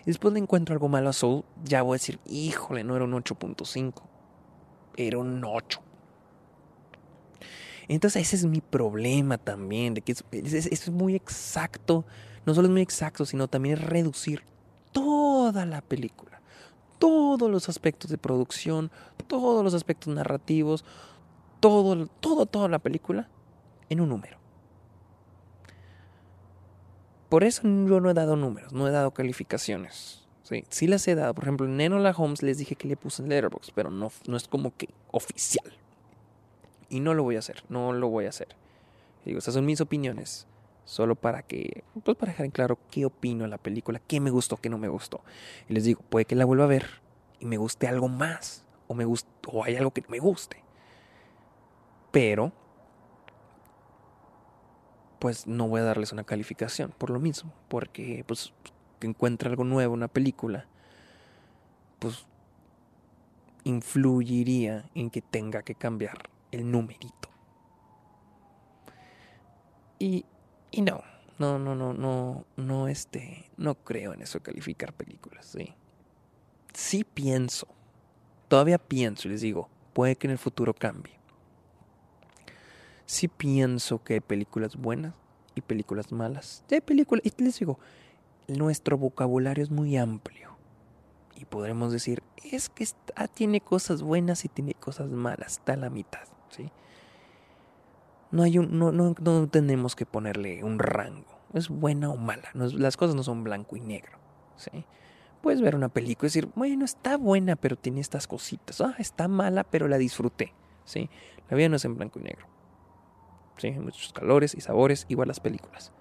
Y 0.00 0.06
después 0.06 0.32
le 0.32 0.40
encuentro 0.40 0.72
algo 0.72 0.88
malo 0.88 1.10
a 1.10 1.12
Soul, 1.12 1.44
ya 1.62 1.82
voy 1.82 1.96
a 1.96 1.96
decir, 1.96 2.18
híjole, 2.24 2.84
no 2.84 2.96
era 2.96 3.04
un 3.04 3.12
8.5, 3.12 4.02
era 4.96 5.18
un 5.18 5.44
8. 5.44 5.80
Entonces 7.88 8.22
ese 8.22 8.36
es 8.36 8.46
mi 8.46 8.60
problema 8.60 9.38
también, 9.38 9.94
de 9.94 10.00
que 10.00 10.12
eso 10.12 10.24
es, 10.32 10.90
muy 10.90 11.14
exacto, 11.14 12.04
no 12.46 12.54
solo 12.54 12.68
es 12.68 12.72
muy 12.72 12.82
exacto, 12.82 13.26
sino 13.26 13.48
también 13.48 13.76
es 13.76 13.84
reducir 13.84 14.42
toda 14.92 15.66
la 15.66 15.82
película, 15.82 16.40
todos 16.98 17.50
los 17.50 17.68
aspectos 17.68 18.10
de 18.10 18.16
producción, 18.16 18.90
todos 19.26 19.62
los 19.62 19.74
aspectos 19.74 20.14
narrativos, 20.14 20.84
todo, 21.60 22.06
todo, 22.20 22.46
toda 22.46 22.68
la 22.68 22.78
película 22.78 23.28
en 23.90 24.00
un 24.00 24.08
número. 24.08 24.38
Por 27.28 27.44
eso 27.44 27.62
yo 27.62 28.00
no 28.00 28.10
he 28.10 28.14
dado 28.14 28.36
números, 28.36 28.72
no 28.72 28.86
he 28.86 28.90
dado 28.90 29.10
calificaciones. 29.12 30.23
Sí, 30.44 30.64
sí 30.68 30.86
las 30.86 31.08
he 31.08 31.14
dado. 31.14 31.34
Por 31.34 31.44
ejemplo, 31.44 31.66
en 31.66 31.80
Enola 31.80 32.14
Holmes 32.16 32.42
les 32.42 32.58
dije 32.58 32.76
que 32.76 32.86
le 32.86 32.96
puse 32.96 33.22
en 33.22 33.30
Letterboxd, 33.30 33.72
pero 33.74 33.90
no, 33.90 34.12
no 34.28 34.36
es 34.36 34.46
como 34.46 34.76
que 34.76 34.90
oficial. 35.10 35.72
Y 36.90 37.00
no 37.00 37.14
lo 37.14 37.22
voy 37.22 37.36
a 37.36 37.38
hacer, 37.40 37.64
no 37.68 37.92
lo 37.92 38.08
voy 38.08 38.26
a 38.26 38.28
hacer. 38.28 38.48
digo, 39.24 39.38
estas 39.38 39.54
son 39.54 39.64
mis 39.64 39.80
opiniones. 39.80 40.46
Solo 40.84 41.14
para 41.14 41.42
que, 41.42 41.82
pues 42.04 42.16
para 42.18 42.32
dejar 42.32 42.44
en 42.44 42.52
claro 42.52 42.78
qué 42.90 43.06
opino 43.06 43.44
de 43.44 43.48
la 43.48 43.56
película, 43.56 43.98
qué 44.06 44.20
me 44.20 44.30
gustó, 44.30 44.58
qué 44.58 44.68
no 44.68 44.76
me 44.76 44.88
gustó. 44.88 45.22
Y 45.66 45.72
les 45.72 45.84
digo, 45.84 46.02
puede 46.10 46.26
que 46.26 46.34
la 46.34 46.44
vuelva 46.44 46.64
a 46.64 46.68
ver 46.68 47.00
y 47.40 47.46
me 47.46 47.56
guste 47.56 47.88
algo 47.88 48.08
más. 48.08 48.64
O 48.86 48.94
me 48.94 49.06
o 49.06 49.64
hay 49.64 49.76
algo 49.76 49.92
que 49.92 50.04
me 50.08 50.18
guste. 50.18 50.62
Pero 52.12 52.52
pues 55.18 55.46
no 55.46 55.68
voy 55.68 55.80
a 55.80 55.84
darles 55.84 56.12
una 56.12 56.24
calificación 56.24 56.92
por 56.98 57.08
lo 57.08 57.18
mismo, 57.18 57.50
porque 57.68 58.24
pues 58.26 58.52
que 59.04 59.10
encuentre 59.10 59.50
algo 59.50 59.64
nuevo, 59.64 59.92
una 59.92 60.08
película, 60.08 60.66
pues 61.98 62.24
influiría 63.64 64.88
en 64.94 65.10
que 65.10 65.20
tenga 65.20 65.62
que 65.62 65.74
cambiar 65.74 66.30
el 66.52 66.70
numerito. 66.70 67.28
Y, 69.98 70.24
Y 70.70 70.80
no, 70.80 71.02
no, 71.38 71.58
no, 71.58 71.74
no, 71.74 71.92
no, 71.92 72.46
no, 72.56 72.88
este, 72.88 73.50
no 73.58 73.74
creo 73.74 74.14
en 74.14 74.22
eso 74.22 74.38
de 74.38 74.42
calificar 74.42 74.94
películas, 74.94 75.44
sí. 75.44 75.74
Sí 76.72 77.04
pienso, 77.04 77.68
todavía 78.48 78.78
pienso 78.78 79.28
y 79.28 79.32
les 79.32 79.42
digo, 79.42 79.68
puede 79.92 80.16
que 80.16 80.26
en 80.26 80.32
el 80.32 80.38
futuro 80.38 80.72
cambie. 80.72 81.14
Sí 83.04 83.28
pienso 83.28 84.02
que 84.02 84.14
hay 84.14 84.20
películas 84.20 84.76
buenas 84.76 85.12
y 85.54 85.60
películas 85.60 86.10
malas. 86.10 86.64
hay 86.70 86.80
películas, 86.80 87.22
y 87.24 87.42
les 87.42 87.58
digo, 87.58 87.78
nuestro 88.48 88.98
vocabulario 88.98 89.62
es 89.62 89.70
muy 89.70 89.96
amplio. 89.96 90.56
Y 91.36 91.44
podremos 91.46 91.92
decir, 91.92 92.22
es 92.42 92.68
que 92.68 92.84
está, 92.84 93.26
tiene 93.28 93.60
cosas 93.60 94.02
buenas 94.02 94.44
y 94.44 94.48
tiene 94.48 94.74
cosas 94.74 95.10
malas, 95.10 95.52
está 95.52 95.72
a 95.72 95.76
la 95.76 95.90
mitad, 95.90 96.28
¿sí? 96.48 96.70
No, 98.30 98.42
hay 98.42 98.58
un, 98.58 98.78
no, 98.78 98.90
no, 98.90 99.14
no 99.20 99.48
tenemos 99.48 99.94
que 99.94 100.06
ponerle 100.06 100.64
un 100.64 100.80
rango. 100.80 101.38
Es 101.52 101.68
buena 101.68 102.10
o 102.10 102.16
mala. 102.16 102.50
las 102.54 102.96
cosas 102.96 103.14
no 103.14 103.22
son 103.22 103.44
blanco 103.44 103.76
y 103.76 103.80
negro. 103.80 104.18
¿sí? 104.56 104.84
Puedes 105.40 105.60
ver 105.60 105.76
una 105.76 105.88
película 105.88 106.26
y 106.26 106.30
decir, 106.30 106.48
bueno, 106.56 106.84
está 106.84 107.16
buena, 107.16 107.54
pero 107.54 107.76
tiene 107.76 108.00
estas 108.00 108.26
cositas. 108.26 108.80
Ah, 108.80 108.96
está 108.98 109.28
mala, 109.28 109.62
pero 109.62 109.86
la 109.86 109.98
disfruté. 109.98 110.52
¿sí? 110.84 111.08
La 111.48 111.56
vida 111.56 111.68
no 111.68 111.76
es 111.76 111.84
en 111.84 111.94
blanco 111.94 112.18
y 112.18 112.22
negro. 112.24 112.48
¿sí? 113.56 113.68
Hay 113.68 113.78
muchos 113.78 114.12
colores 114.12 114.56
y 114.56 114.60
sabores, 114.60 115.06
igual 115.08 115.28
las 115.28 115.38
películas. 115.38 115.92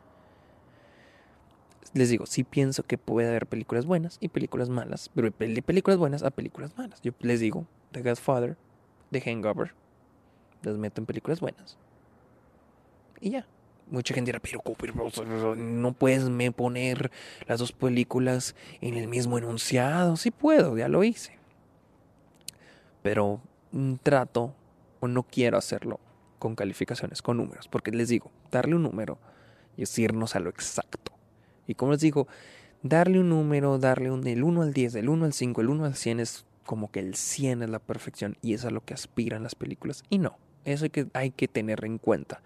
Les 1.94 2.10
digo, 2.10 2.26
sí 2.26 2.44
pienso 2.44 2.84
que 2.84 2.98
puede 2.98 3.30
haber 3.30 3.46
películas 3.46 3.86
buenas 3.86 4.18
y 4.20 4.30
películas 4.30 4.70
malas, 4.70 5.10
pero 5.14 5.30
de 5.30 5.62
películas 5.62 5.98
buenas 5.98 6.24
a 6.24 6.32
películas 6.32 6.76
malas. 6.78 7.02
Yo 7.02 7.12
les 7.20 7.40
digo, 7.40 7.68
The 7.92 8.02
Godfather, 8.02 8.58
The 9.12 9.22
Hangover, 9.22 9.74
las 10.64 10.78
meto 10.78 11.02
en 11.02 11.06
películas 11.06 11.40
buenas 11.40 11.78
y 13.24 13.32
ya. 13.32 13.48
Mucha 13.90 14.14
gente 14.14 14.30
dirá, 14.30 14.40
pero 14.40 15.56
no 15.56 15.94
puedes 15.94 16.30
me 16.30 16.52
poner 16.52 17.12
las 17.48 17.60
dos 17.60 17.72
películas 17.72 18.56
en 18.82 18.96
el 18.96 19.08
mismo 19.08 19.38
enunciado. 19.38 20.16
Sí 20.16 20.32
puedo, 20.32 20.78
ya 20.78 20.88
lo 20.88 21.04
hice. 21.04 21.38
Pero 23.02 23.42
trato 24.02 24.56
o 25.00 25.08
no 25.08 25.24
quiero 25.24 25.58
hacerlo 25.58 26.00
con 26.40 26.56
calificaciones, 26.56 27.22
con 27.22 27.38
números. 27.38 27.68
Porque 27.68 27.92
les 27.92 28.08
digo, 28.08 28.32
darle 28.52 28.76
un 28.76 28.84
número 28.84 29.18
y 29.76 29.84
es 29.84 30.00
irnos 30.00 30.36
a 30.36 30.40
lo 30.40 30.50
exacto. 30.50 31.03
Y 31.68 31.76
como 31.76 31.94
les 31.94 32.02
digo, 32.02 32.28
darle 32.82 33.20
un 33.20 33.30
número, 33.30 33.80
darle 33.80 34.12
un 34.12 34.22
del 34.22 34.44
1 34.44 34.62
al 34.62 34.74
10, 34.74 34.94
del 34.94 35.10
1 35.10 35.26
al 35.26 35.34
5, 35.34 35.62
el 35.62 35.70
1 35.70 35.86
al 35.86 35.96
100 35.96 36.20
es 36.20 36.46
como 36.66 36.92
que 36.92 37.00
el 37.00 37.16
100 37.16 37.64
es 37.64 37.70
la 37.70 37.80
perfección 37.80 38.38
y 38.42 38.54
es 38.54 38.66
a 38.66 38.70
lo 38.70 38.84
que 38.84 38.94
aspiran 38.94 39.44
las 39.44 39.56
películas. 39.56 40.04
Y 40.10 40.18
no, 40.18 40.38
eso 40.66 40.86
hay 40.86 40.90
que, 40.90 41.08
hay 41.14 41.32
que 41.32 41.48
tener 41.48 41.84
en 41.86 41.98
cuenta. 41.98 42.42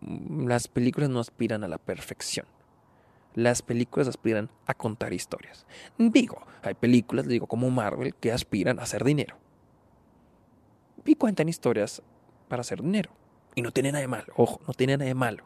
Mm, 0.00 0.46
las 0.46 0.68
películas 0.68 1.10
no 1.10 1.20
aspiran 1.20 1.64
a 1.64 1.68
la 1.68 1.78
perfección. 1.78 2.46
Las 3.34 3.62
películas 3.62 4.06
aspiran 4.06 4.48
a 4.66 4.74
contar 4.74 5.12
historias. 5.12 5.66
Digo, 5.98 6.46
hay 6.62 6.74
películas, 6.74 7.26
digo, 7.26 7.48
como 7.48 7.68
Marvel, 7.70 8.14
que 8.14 8.30
aspiran 8.30 8.78
a 8.78 8.82
hacer 8.82 9.02
dinero. 9.02 9.36
Y 11.04 11.16
cuentan 11.16 11.48
historias 11.48 12.00
para 12.48 12.60
hacer 12.60 12.80
dinero. 12.80 13.10
Y 13.56 13.62
no 13.62 13.72
tiene 13.72 13.92
nada 13.92 14.06
malo, 14.06 14.32
ojo, 14.36 14.60
no 14.66 14.74
tiene 14.74 14.96
nada 14.96 15.08
de 15.08 15.14
malo. 15.14 15.44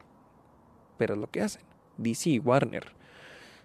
Pero 0.99 1.15
es 1.15 1.21
lo 1.21 1.31
que 1.31 1.41
hacen. 1.41 1.63
DC 1.99 2.31
y 2.31 2.39
Warner 2.39 2.87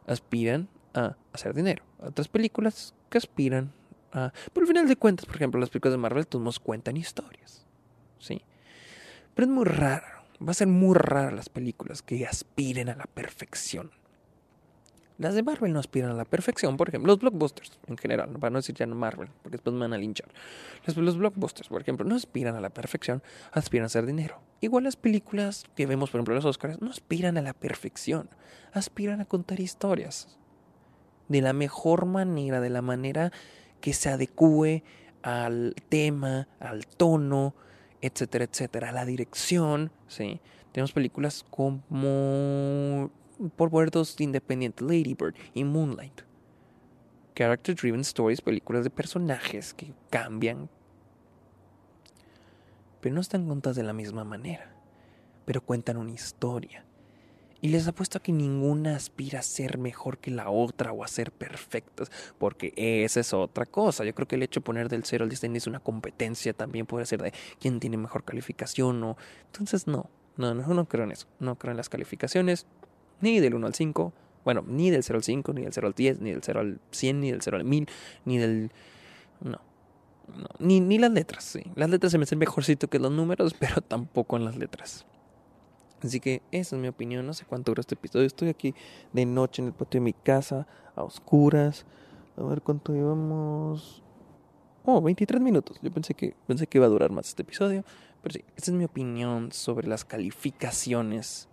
aspiran 0.05 0.67
a 0.93 1.15
hacer 1.31 1.53
dinero. 1.53 1.83
Otras 1.99 2.27
películas 2.27 2.93
que 3.09 3.17
aspiran 3.17 3.71
a... 4.11 4.33
Pero 4.51 4.65
al 4.65 4.67
final 4.67 4.87
de 4.87 4.95
cuentas, 4.95 5.25
por 5.25 5.35
ejemplo, 5.35 5.59
las 5.59 5.69
películas 5.69 5.93
de 5.93 5.97
Marvel, 5.97 6.27
todos 6.27 6.43
nos 6.43 6.59
cuentan 6.59 6.97
historias. 6.97 7.65
¿Sí? 8.19 8.41
Pero 9.33 9.47
es 9.47 9.53
muy 9.53 9.65
raro 9.65 10.23
Va 10.45 10.51
a 10.51 10.55
ser 10.55 10.67
muy 10.67 10.95
rara 10.95 11.31
las 11.31 11.49
películas 11.49 12.01
que 12.01 12.25
aspiren 12.25 12.89
a 12.89 12.95
la 12.95 13.05
perfección. 13.05 13.91
Las 15.17 15.35
de 15.35 15.43
Marvel 15.43 15.71
no 15.71 15.79
aspiran 15.79 16.11
a 16.11 16.13
la 16.15 16.25
perfección, 16.25 16.75
por 16.75 16.89
ejemplo, 16.89 17.11
los 17.11 17.19
blockbusters 17.19 17.79
en 17.87 17.97
general, 17.97 18.29
para 18.39 18.49
no 18.49 18.59
decir 18.59 18.75
ya 18.75 18.85
no 18.85 18.95
Marvel, 18.95 19.29
porque 19.41 19.57
después 19.57 19.73
me 19.73 19.81
van 19.81 19.93
a 19.93 19.97
linchar. 19.97 20.27
Los, 20.85 20.97
los, 20.97 21.17
blockbusters, 21.17 21.69
por 21.69 21.81
ejemplo, 21.81 22.05
no 22.05 22.15
aspiran 22.15 22.55
a 22.55 22.61
la 22.61 22.71
perfección, 22.71 23.21
aspiran 23.51 23.83
a 23.83 23.85
hacer 23.87 24.05
dinero. 24.05 24.41
Igual 24.59 24.85
las 24.85 24.95
películas 24.95 25.65
que 25.75 25.85
vemos, 25.85 26.09
por 26.09 26.19
ejemplo, 26.19 26.35
los 26.35 26.45
Oscars, 26.45 26.81
no 26.81 26.89
aspiran 26.89 27.37
a 27.37 27.41
la 27.41 27.53
perfección, 27.53 28.29
aspiran 28.71 29.21
a 29.21 29.25
contar 29.25 29.59
historias. 29.59 30.37
De 31.27 31.41
la 31.41 31.53
mejor 31.53 32.05
manera, 32.05 32.59
de 32.59 32.69
la 32.69 32.81
manera 32.81 33.31
que 33.81 33.93
se 33.93 34.09
adecue 34.09 34.83
al 35.21 35.75
tema, 35.89 36.47
al 36.59 36.85
tono, 36.85 37.55
etcétera, 38.01 38.45
etcétera. 38.45 38.91
La 38.91 39.05
dirección, 39.05 39.91
¿sí? 40.07 40.41
Tenemos 40.73 40.91
películas 40.91 41.45
como, 41.49 43.11
por 43.49 43.69
puertos 43.69 44.19
independientes, 44.19 44.85
Lady 44.85 45.13
Bird 45.13 45.35
y 45.53 45.63
Moonlight. 45.63 46.21
Character 47.35 47.75
Driven 47.75 48.01
Stories, 48.01 48.41
películas 48.41 48.83
de 48.83 48.89
personajes 48.89 49.73
que 49.73 49.93
cambian, 50.09 50.69
pero 53.01 53.15
no 53.15 53.21
están 53.21 53.47
contadas 53.47 53.75
de 53.75 53.83
la 53.83 53.93
misma 53.93 54.23
manera, 54.23 54.73
pero 55.45 55.61
cuentan 55.61 55.97
una 55.97 56.11
historia. 56.11 56.85
Y 57.59 57.69
les 57.69 57.87
apuesto 57.87 58.17
a 58.17 58.21
que 58.21 58.33
ninguna 58.33 58.95
aspira 58.95 59.39
a 59.39 59.41
ser 59.41 59.77
mejor 59.77 60.17
que 60.17 60.31
la 60.31 60.49
otra 60.49 60.91
o 60.91 61.03
a 61.03 61.07
ser 61.07 61.31
perfectas, 61.31 62.11
porque 62.37 62.73
esa 62.75 63.21
es 63.21 63.33
otra 63.33 63.65
cosa. 63.65 64.03
Yo 64.03 64.13
creo 64.13 64.27
que 64.27 64.35
el 64.35 64.43
hecho 64.43 64.59
de 64.59 64.65
poner 64.65 64.89
del 64.89 65.05
0 65.05 65.23
al 65.23 65.29
10 65.29 65.43
es 65.43 65.67
una 65.67 65.79
competencia 65.79 66.51
también, 66.51 66.85
puede 66.85 67.05
ser 67.05 67.21
de 67.21 67.33
quién 67.59 67.79
tiene 67.79 67.95
mejor 67.95 68.25
calificación 68.25 69.01
o... 69.03 69.17
Entonces 69.45 69.87
no, 69.87 70.09
no, 70.35 70.53
no, 70.53 70.73
no 70.73 70.85
creo 70.85 71.05
en 71.05 71.11
eso. 71.11 71.27
No 71.39 71.57
creo 71.57 71.71
en 71.71 71.77
las 71.77 71.89
calificaciones, 71.89 72.67
ni 73.21 73.39
del 73.39 73.55
1 73.55 73.67
al 73.67 73.73
5, 73.73 74.13
bueno, 74.43 74.63
ni 74.67 74.89
del 74.89 75.03
0 75.03 75.17
al 75.17 75.23
5, 75.23 75.53
ni 75.53 75.61
del 75.63 75.73
0 75.73 75.87
al 75.87 75.93
10, 75.93 76.19
ni 76.19 76.31
del 76.31 76.43
0 76.43 76.59
al 76.59 76.79
100, 76.91 77.19
ni 77.19 77.31
del 77.31 77.41
0 77.41 77.57
al 77.57 77.63
1000, 77.63 77.87
ni 78.25 78.37
del... 78.37 78.71
No. 79.41 79.59
no. 80.37 80.47
Ni, 80.59 80.79
ni 80.79 80.97
las 80.99 81.11
letras, 81.11 81.43
sí. 81.43 81.63
Las 81.75 81.89
letras 81.89 82.11
se 82.11 82.17
me 82.17 82.23
hacen 82.23 82.39
mejorcito 82.39 82.89
que 82.89 82.99
los 82.99 83.11
números, 83.11 83.53
pero 83.59 83.81
tampoco 83.81 84.37
en 84.37 84.45
las 84.45 84.57
letras. 84.57 85.05
Así 86.03 86.19
que 86.19 86.41
esa 86.51 86.75
es 86.75 86.81
mi 86.81 86.89
opinión. 86.89 87.25
No 87.25 87.33
sé 87.33 87.45
cuánto 87.45 87.71
dura 87.71 87.81
este 87.81 87.95
episodio. 87.95 88.27
Estoy 88.27 88.49
aquí 88.49 88.75
de 89.13 89.25
noche 89.25 89.61
en 89.61 89.69
el 89.69 89.73
patio 89.73 90.01
de 90.01 90.05
mi 90.05 90.13
casa, 90.13 90.67
a 90.95 91.03
oscuras. 91.03 91.85
A 92.35 92.43
ver 92.43 92.61
cuánto 92.61 92.93
llevamos. 92.93 94.03
Oh, 94.83 95.01
23 95.01 95.41
minutos. 95.41 95.79
Yo 95.81 95.91
pensé 95.91 96.13
que, 96.13 96.35
pensé 96.45 96.67
que 96.67 96.77
iba 96.77 96.87
a 96.87 96.89
durar 96.89 97.11
más 97.11 97.29
este 97.29 97.43
episodio. 97.43 97.85
Pero 98.21 98.33
sí, 98.33 98.43
esa 98.57 98.71
es 98.71 98.77
mi 98.77 98.83
opinión 98.83 99.53
sobre 99.53 99.87
las 99.87 100.03
calificaciones 100.03 101.47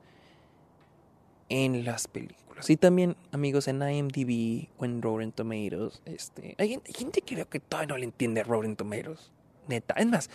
en 1.50 1.84
las 1.84 2.08
películas. 2.08 2.68
Y 2.68 2.76
también, 2.76 3.16
amigos, 3.32 3.68
en 3.68 3.82
IMDb 3.82 4.68
o 4.78 4.84
en 4.84 5.00
Rotten 5.00 5.32
Tomatoes. 5.32 6.02
Este, 6.04 6.54
hay, 6.58 6.80
gente 6.94 7.22
que 7.22 7.34
creo 7.34 7.48
que 7.48 7.60
todavía 7.60 7.88
no 7.88 7.98
le 7.98 8.04
entiende 8.04 8.42
Rotten 8.42 8.76
Tomatoes. 8.76 9.30
Neta. 9.68 9.94
Es 9.94 10.06
más, 10.06 10.30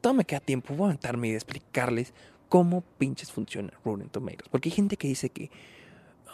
todo 0.00 0.14
me 0.14 0.24
queda 0.24 0.40
tiempo. 0.40 0.74
Voy 0.74 0.84
a 0.84 0.86
aventarme 0.90 1.28
y 1.28 1.34
explicarles 1.34 2.12
cómo 2.48 2.82
pinches 2.98 3.30
funciona 3.30 3.72
Rotten 3.84 4.08
Tomatoes. 4.08 4.48
Porque 4.50 4.68
hay 4.68 4.74
gente 4.74 4.96
que 4.96 5.08
dice 5.08 5.30
que, 5.30 5.50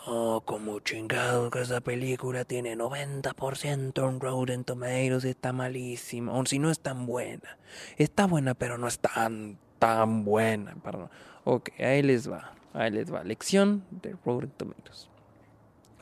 oh, 0.06 0.42
como 0.44 0.80
chingado 0.80 1.50
que 1.50 1.60
esa 1.60 1.80
película 1.80 2.44
tiene 2.44 2.76
90% 2.76 4.08
en 4.08 4.20
Rotten 4.20 4.64
Tomatoes, 4.64 5.24
está 5.24 5.52
malísima, 5.52 6.32
o 6.32 6.46
si 6.46 6.58
no 6.58 6.70
es 6.70 6.80
tan 6.80 7.06
buena. 7.06 7.58
Está 7.98 8.26
buena, 8.26 8.54
pero 8.54 8.78
no 8.78 8.88
es 8.88 8.98
tan, 8.98 9.58
tan 9.78 10.24
buena. 10.24 10.74
Perdón. 10.82 11.10
Ok, 11.44 11.70
ahí 11.78 12.02
les 12.02 12.30
va, 12.30 12.54
ahí 12.76 12.90
les 12.90 13.12
va. 13.12 13.24
Lección 13.24 13.84
de 13.90 14.14
Rotten 14.24 14.50
Tomatoes. 14.50 15.08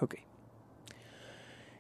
Ok. 0.01 0.17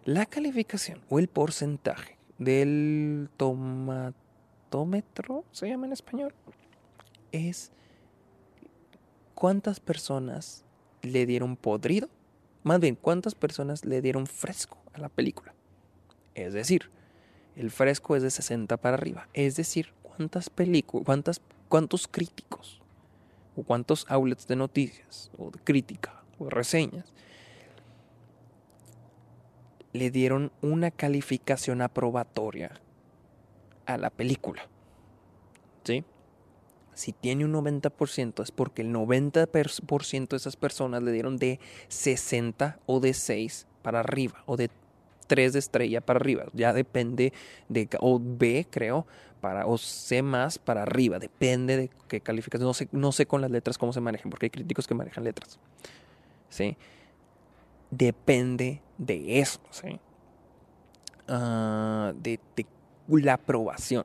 La 0.04 0.26
calificación 0.26 1.00
o 1.08 1.18
el 1.18 1.28
porcentaje 1.28 2.18
del 2.38 3.28
tomatómetro, 3.36 4.14
se 5.50 5.68
llama 5.68 5.86
en 5.86 5.92
español, 5.92 6.34
es 7.32 7.72
¿cuántas 9.34 9.80
personas 9.80 10.64
le 11.02 11.26
dieron 11.26 11.56
podrido? 11.56 12.08
Más 12.62 12.80
bien, 12.80 12.96
¿cuántas 12.96 13.34
personas 13.34 13.84
le 13.84 14.00
dieron 14.00 14.26
fresco 14.26 14.78
a 14.92 14.98
la 14.98 15.08
película? 15.08 15.54
Es 16.34 16.52
decir, 16.52 16.90
el 17.56 17.70
fresco 17.70 18.16
es 18.16 18.22
de 18.22 18.30
60 18.30 18.76
para 18.78 18.96
arriba. 18.96 19.28
Es 19.32 19.56
decir, 19.56 19.92
¿cuántas 20.02 20.50
películas, 20.50 21.04
cuántas, 21.04 21.40
cuántos 21.68 22.08
críticos 22.08 22.82
o 23.56 23.62
cuántos 23.62 24.06
outlets 24.08 24.46
de 24.46 24.56
noticias 24.56 25.30
o 25.38 25.50
de 25.50 25.58
crítica 25.60 26.22
o 26.38 26.44
de 26.44 26.50
reseñas 26.50 27.12
le 29.92 30.10
dieron 30.10 30.50
una 30.60 30.90
calificación 30.90 31.82
aprobatoria 31.82 32.80
a 33.86 33.96
la 33.96 34.10
película? 34.10 34.68
¿Sí? 35.84 36.04
si 36.94 37.12
tiene 37.12 37.44
un 37.44 37.52
90% 37.52 38.42
es 38.42 38.50
porque 38.50 38.82
el 38.82 38.92
90% 38.92 40.28
de 40.28 40.36
esas 40.36 40.56
personas 40.56 41.02
le 41.02 41.12
dieron 41.12 41.36
de 41.36 41.60
60 41.88 42.78
o 42.86 43.00
de 43.00 43.14
6 43.14 43.66
para 43.82 44.00
arriba 44.00 44.42
o 44.46 44.56
de 44.56 44.70
3 45.26 45.52
de 45.52 45.58
estrella 45.58 46.00
para 46.00 46.18
arriba. 46.18 46.44
Ya 46.52 46.72
depende 46.72 47.32
de, 47.68 47.88
o 48.00 48.20
B 48.22 48.66
creo, 48.70 49.06
para, 49.40 49.66
o 49.66 49.78
C 49.78 50.22
más 50.22 50.58
para 50.58 50.82
arriba. 50.82 51.18
Depende 51.18 51.76
de 51.76 51.90
qué 52.08 52.20
calificación. 52.20 52.66
No 52.66 52.74
sé, 52.74 52.88
no 52.92 53.12
sé 53.12 53.26
con 53.26 53.40
las 53.40 53.50
letras 53.50 53.78
cómo 53.78 53.92
se 53.92 54.00
manejan, 54.00 54.30
porque 54.30 54.46
hay 54.46 54.50
críticos 54.50 54.86
que 54.86 54.94
manejan 54.94 55.24
letras. 55.24 55.58
¿Sí? 56.48 56.76
Depende 57.90 58.80
de 58.98 59.40
eso, 59.40 59.60
¿sí? 59.70 59.98
Ah, 61.28 62.12
de, 62.16 62.40
de 62.56 62.66
la 63.08 63.34
aprobación. 63.34 64.04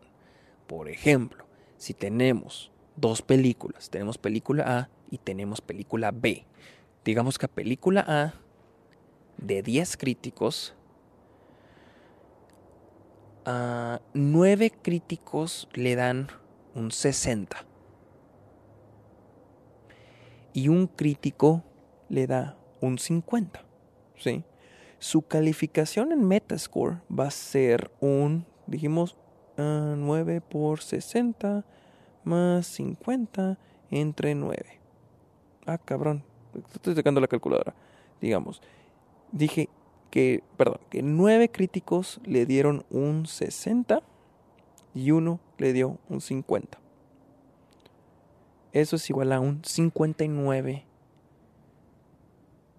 Por 0.68 0.90
ejemplo, 0.90 1.46
si 1.78 1.94
tenemos 1.94 2.72
dos 2.96 3.22
películas, 3.22 3.90
tenemos 3.90 4.18
película 4.18 4.64
A 4.68 4.90
y 5.10 5.18
tenemos 5.18 5.62
película 5.62 6.12
B. 6.12 6.46
Digamos 7.06 7.38
que 7.38 7.46
a 7.46 7.50
película 7.50 8.06
A, 8.08 8.34
de 9.38 9.62
10 9.62 9.98
críticos, 9.98 10.76
a 13.46 14.02
9 14.14 14.72
críticos 14.82 15.68
le 15.74 15.96
dan 15.96 16.28
un 16.76 16.92
60. 16.92 17.66
Y 20.54 20.68
un 20.68 20.88
crítico 20.88 21.64
le 22.10 22.28
da 22.28 22.58
un 22.82 22.98
50. 22.98 23.64
¿sí? 24.18 24.44
Su 25.00 25.22
calificación 25.22 26.12
en 26.12 26.28
Metascore 26.28 26.98
va 27.10 27.28
a 27.28 27.32
ser 27.32 27.92
un, 28.00 28.46
dijimos, 28.68 29.16
9 29.58 30.38
ah, 30.38 30.50
por 30.50 30.82
60 30.82 31.66
más 32.24 32.68
50 32.68 33.58
entre 33.92 34.36
9. 34.36 34.80
Ah, 35.66 35.78
cabrón. 35.78 36.24
Estoy 36.74 36.96
sacando 36.96 37.22
la 37.22 37.28
calculadora. 37.28 37.74
Digamos. 38.22 38.62
Dije 39.32 39.70
que, 40.10 40.44
perdón, 40.58 40.80
que 40.90 41.02
9 41.02 41.50
críticos 41.52 42.20
le 42.26 42.46
dieron 42.46 42.86
un 42.90 43.26
60 43.26 44.02
y 44.94 45.12
uno 45.12 45.40
le 45.58 45.74
dio 45.74 46.00
un 46.10 46.22
50. 46.22 46.80
Eso 48.72 48.96
es 48.96 49.10
igual 49.10 49.32
a 49.32 49.40
un 49.40 49.64
59 49.64 50.86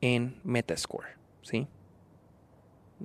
en 0.01 0.41
Metascore, 0.45 1.09
¿sí? 1.43 1.67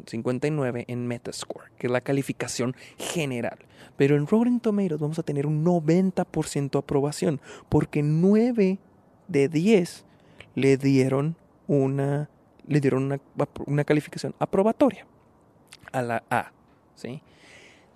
59 0.06 0.86
en 0.88 1.08
Metascore, 1.08 1.72
que 1.78 1.88
es 1.88 1.92
la 1.92 2.02
calificación 2.02 2.76
general. 2.98 3.60
Pero 3.96 4.16
en 4.16 4.28
Rotten 4.28 4.60
Tomatoes 4.60 5.00
vamos 5.00 5.20
a 5.20 5.24
tener 5.24 5.48
un 5.48 5.64
90% 5.64 6.78
aprobación, 6.78 7.40
porque 7.70 8.04
9 8.04 8.78
de 9.28 9.50
10 9.50 10.06
le 10.56 10.78
dieron 10.78 11.38
una, 11.68 12.30
le 12.68 12.80
dieron 12.82 13.04
una, 13.04 13.20
una 13.66 13.84
calificación 13.84 14.36
aprobatoria 14.40 15.06
a 15.92 16.02
la 16.02 16.24
A, 16.30 16.52
¿sí? 16.96 17.22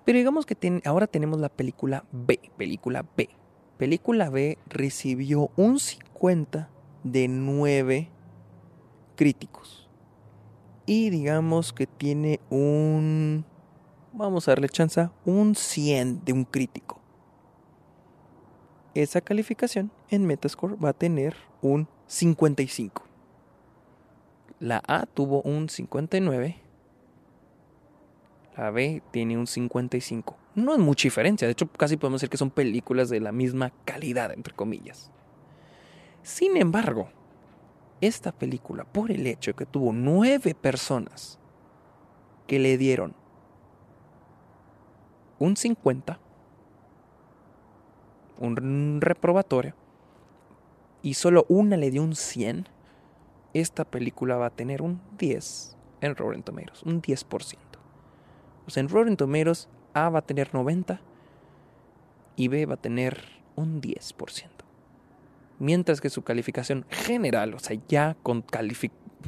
Pero 0.06 0.18
digamos 0.18 0.46
que 0.46 0.82
ahora 0.86 1.08
tenemos 1.08 1.40
la 1.40 1.50
película 1.50 2.06
B, 2.12 2.40
película 2.58 3.06
B. 3.16 3.30
Película 3.78 4.30
B 4.30 4.58
recibió 4.68 5.52
un 5.56 5.80
50 5.80 6.70
de 7.04 7.28
9 7.28 8.10
críticos 9.16 9.90
y 10.90 11.12
digamos 11.12 11.72
que 11.72 11.86
tiene 11.86 12.40
un, 12.50 13.46
vamos 14.12 14.48
a 14.48 14.52
darle 14.52 14.70
chance, 14.70 15.08
un 15.24 15.54
100 15.54 16.26
de 16.26 16.34
un 16.34 16.46
crítico. 16.46 17.00
Esa 18.96 19.22
calificación 19.22 19.92
en 20.10 20.26
Metascore 20.26 20.76
va 20.84 20.90
a 20.90 20.94
tener 20.94 21.36
un 21.62 21.88
55. 22.08 23.09
La 24.60 24.82
A 24.88 25.06
tuvo 25.06 25.42
un 25.42 25.70
59. 25.70 26.58
La 28.58 28.72
B 28.72 29.02
tiene 29.12 29.38
un 29.38 29.48
55. 29.48 30.36
No 30.56 30.74
es 30.74 30.80
mucha 30.80 31.04
diferencia. 31.04 31.48
De 31.48 31.54
hecho, 31.54 31.68
casi 31.68 31.96
podemos 31.96 32.20
decir 32.20 32.30
que 32.30 32.38
son 32.38 32.52
películas 32.52 33.10
de 33.10 33.22
la 33.22 33.32
misma 33.32 33.72
calidad, 33.86 34.34
entre 34.34 34.54
comillas. 34.54 35.12
Sin 36.24 36.58
embargo, 36.58 37.10
esta 38.02 38.32
película 38.34 38.84
por 38.84 39.12
el 39.12 39.26
hecho 39.28 39.52
de 39.52 39.56
que 39.56 39.66
tuvo 39.66 39.94
nueve 39.94 40.56
personas 40.56 41.40
que 42.48 42.60
le 42.60 42.78
dieron 42.78 43.16
un 45.38 45.56
50, 45.56 46.20
un 48.40 49.00
reprobatorio, 49.00 49.74
y 51.02 51.14
solo 51.14 51.46
una 51.48 51.78
le 51.78 51.92
dio 51.92 52.04
un 52.04 52.16
100, 52.16 52.68
esta 53.54 53.86
película 53.86 54.38
va 54.38 54.48
a 54.48 54.50
tener 54.52 54.82
un 54.82 55.02
10 55.18 55.78
en 56.02 56.16
Rotten 56.16 56.44
Tomatoes, 56.44 56.84
un 56.84 57.02
10%. 57.02 57.58
O 58.66 58.70
sea, 58.70 58.82
en 58.82 58.90
Rotten 58.90 59.18
Tomatoes 59.18 59.70
A 59.94 60.10
va 60.10 60.20
a 60.20 60.26
tener 60.26 60.54
90 60.54 61.02
y 62.36 62.48
B 62.48 62.66
va 62.66 62.76
a 62.76 62.78
tener 62.78 63.24
un 63.56 63.82
10% 63.82 64.60
mientras 65.60 66.02
que 66.02 66.10
su 66.10 66.24
calificación 66.24 66.86
general, 66.90 67.54
o 67.54 67.60
sea, 67.60 67.78
ya 67.88 68.16
con 68.24 68.44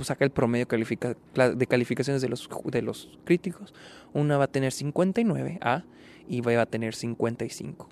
saca 0.02 0.26
el 0.26 0.32
promedio 0.32 0.66
de 0.66 1.68
calificaciones 1.68 2.22
de 2.22 2.30
los, 2.30 2.50
de 2.66 2.82
los 2.82 3.20
críticos, 3.26 3.74
una 4.14 4.38
va 4.38 4.46
a 4.46 4.52
tener 4.52 4.72
59 4.72 5.60
A 5.62 5.84
y 6.28 6.42
va 6.42 6.60
a 6.62 6.66
tener 6.66 6.96
55. 6.96 7.90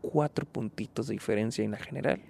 Cuatro 0.00 0.46
puntitos 0.46 1.08
de 1.08 1.12
diferencia 1.12 1.64
en 1.64 1.72
la 1.72 1.78
general. 1.78 2.22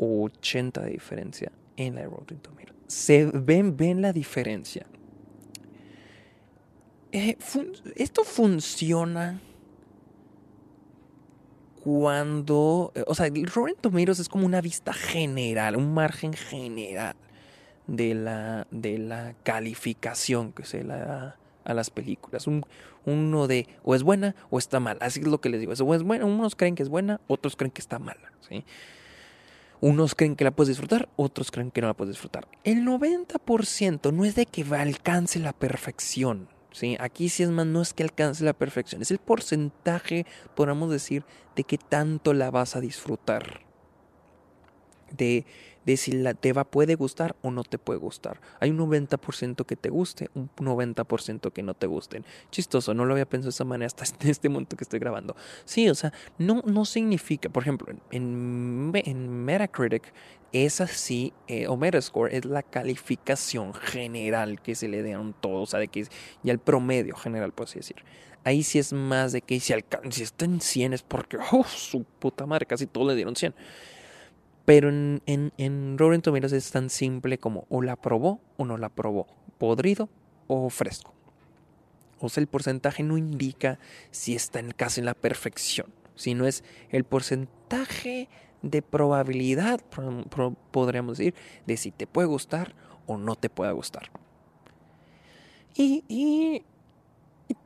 80 0.00 0.82
de 0.82 0.90
diferencia 0.90 1.52
en 1.76 1.96
la 1.96 2.04
Rotten 2.04 2.38
Tomatoes. 2.38 2.74
Se 2.86 3.26
ven, 3.26 3.76
ven 3.76 4.02
la 4.02 4.12
diferencia. 4.12 4.86
Eh, 7.12 7.36
esto 7.96 8.24
funciona 8.24 9.40
cuando, 11.82 12.92
eh, 12.94 13.04
o 13.06 13.14
sea, 13.14 13.28
Rotten 13.28 13.76
Tomatoes 13.80 14.18
es 14.20 14.28
como 14.28 14.46
una 14.46 14.60
vista 14.60 14.92
general, 14.92 15.76
un 15.76 15.92
margen 15.92 16.32
general 16.32 17.16
de 17.86 18.14
la, 18.14 18.66
de 18.70 18.98
la 18.98 19.34
calificación 19.42 20.52
que 20.52 20.64
se 20.64 20.82
le 20.82 20.94
da 20.94 21.36
a 21.64 21.74
las 21.74 21.90
películas. 21.90 22.46
Un, 22.46 22.64
uno 23.04 23.46
de 23.46 23.66
o 23.82 23.94
es 23.94 24.02
buena 24.02 24.34
o 24.50 24.58
está 24.58 24.80
mala. 24.80 25.04
Así 25.04 25.20
es 25.20 25.26
lo 25.26 25.40
que 25.40 25.48
les 25.48 25.60
digo. 25.60 25.72
O 25.72 25.94
es 25.94 26.02
buena, 26.02 26.24
unos 26.24 26.54
creen 26.54 26.74
que 26.74 26.82
es 26.82 26.88
buena, 26.88 27.20
otros 27.26 27.56
creen 27.56 27.70
que 27.70 27.80
está 27.80 27.98
mala. 27.98 28.32
¿sí? 28.48 28.64
Unos 29.80 30.14
creen 30.14 30.36
que 30.36 30.44
la 30.44 30.50
puedes 30.50 30.68
disfrutar, 30.68 31.08
otros 31.16 31.50
creen 31.50 31.70
que 31.70 31.80
no 31.80 31.86
la 31.86 31.94
puedes 31.94 32.14
disfrutar. 32.14 32.46
El 32.64 32.84
90% 32.84 34.12
no 34.12 34.24
es 34.24 34.34
de 34.34 34.46
que 34.46 34.64
alcance 34.74 35.38
la 35.38 35.52
perfección. 35.52 36.48
¿sí? 36.72 36.96
Aquí 37.00 37.28
sí 37.28 37.42
es 37.42 37.50
más, 37.50 37.66
no 37.66 37.80
es 37.80 37.94
que 37.94 38.02
alcance 38.02 38.44
la 38.44 38.52
perfección, 38.52 39.02
es 39.02 39.10
el 39.10 39.18
porcentaje, 39.18 40.26
podríamos 40.54 40.90
decir, 40.90 41.24
de 41.56 41.64
que 41.64 41.78
tanto 41.78 42.32
la 42.34 42.50
vas 42.50 42.76
a 42.76 42.80
disfrutar. 42.80 43.60
De, 45.16 45.44
de 45.90 45.96
si 45.96 46.12
la 46.12 46.34
te 46.34 46.52
va, 46.52 46.64
puede 46.64 46.94
gustar 46.94 47.36
o 47.42 47.50
no 47.50 47.64
te 47.64 47.78
puede 47.78 47.98
gustar. 47.98 48.40
Hay 48.60 48.70
un 48.70 48.78
90% 48.78 49.66
que 49.66 49.76
te 49.76 49.90
guste, 49.90 50.30
un 50.34 50.50
90% 50.56 51.52
que 51.52 51.62
no 51.62 51.74
te 51.74 51.86
gusten. 51.86 52.24
Chistoso, 52.50 52.94
no 52.94 53.04
lo 53.04 53.14
había 53.14 53.28
pensado 53.28 53.48
de 53.48 53.54
esa 53.54 53.64
manera 53.64 53.86
hasta 53.86 54.04
este 54.28 54.48
momento 54.48 54.76
que 54.76 54.84
estoy 54.84 55.00
grabando. 55.00 55.36
Sí, 55.64 55.88
o 55.88 55.94
sea, 55.94 56.12
no, 56.38 56.62
no 56.64 56.84
significa, 56.84 57.48
por 57.48 57.62
ejemplo, 57.62 57.92
en, 58.10 58.92
en 58.94 59.44
Metacritic 59.44 60.12
esa 60.52 60.86
sí, 60.86 61.32
eh, 61.46 61.68
o 61.68 61.76
Metascore 61.76 62.36
es 62.36 62.44
la 62.44 62.62
calificación 62.62 63.72
general 63.72 64.60
que 64.60 64.74
se 64.74 64.88
le 64.88 65.02
dan 65.02 65.34
todos, 65.40 65.68
o 65.68 65.70
sea, 65.70 65.80
de 65.80 65.88
que 65.88 66.06
ya 66.42 66.52
el 66.52 66.58
promedio 66.58 67.14
general, 67.14 67.52
por 67.52 67.66
así 67.66 67.78
decir. 67.78 67.96
Ahí 68.42 68.62
sí 68.62 68.78
es 68.78 68.92
más 68.92 69.32
de 69.32 69.42
que 69.42 69.60
si, 69.60 69.74
si 70.10 70.22
está 70.22 70.46
en 70.46 70.60
100 70.60 70.94
es 70.94 71.02
porque, 71.02 71.36
oh, 71.52 71.64
su 71.64 72.04
puta 72.04 72.46
madre, 72.46 72.66
casi 72.66 72.86
todos 72.86 73.06
le 73.06 73.14
dieron 73.14 73.36
100. 73.36 73.54
Pero 74.70 74.88
en, 74.88 75.20
en, 75.26 75.52
en 75.58 75.98
Rotten 75.98 76.22
Tomatoes 76.22 76.52
es 76.52 76.70
tan 76.70 76.90
simple 76.90 77.38
como 77.38 77.66
o 77.70 77.82
la 77.82 77.96
probó 77.96 78.40
o 78.56 78.64
no 78.64 78.78
la 78.78 78.88
probó, 78.88 79.26
podrido 79.58 80.08
o 80.46 80.70
fresco. 80.70 81.12
O 82.20 82.28
sea, 82.28 82.40
el 82.40 82.46
porcentaje 82.46 83.02
no 83.02 83.18
indica 83.18 83.80
si 84.12 84.36
está 84.36 84.60
en 84.60 84.70
casi 84.70 85.00
en 85.00 85.06
la 85.06 85.14
perfección, 85.14 85.88
sino 86.14 86.46
es 86.46 86.62
el 86.90 87.02
porcentaje 87.02 88.28
de 88.62 88.80
probabilidad, 88.80 89.80
podríamos 90.70 91.18
decir, 91.18 91.34
de 91.66 91.76
si 91.76 91.90
te 91.90 92.06
puede 92.06 92.28
gustar 92.28 92.76
o 93.08 93.18
no 93.18 93.34
te 93.34 93.50
puede 93.50 93.72
gustar. 93.72 94.12
Y, 95.74 96.04
y, 96.06 96.62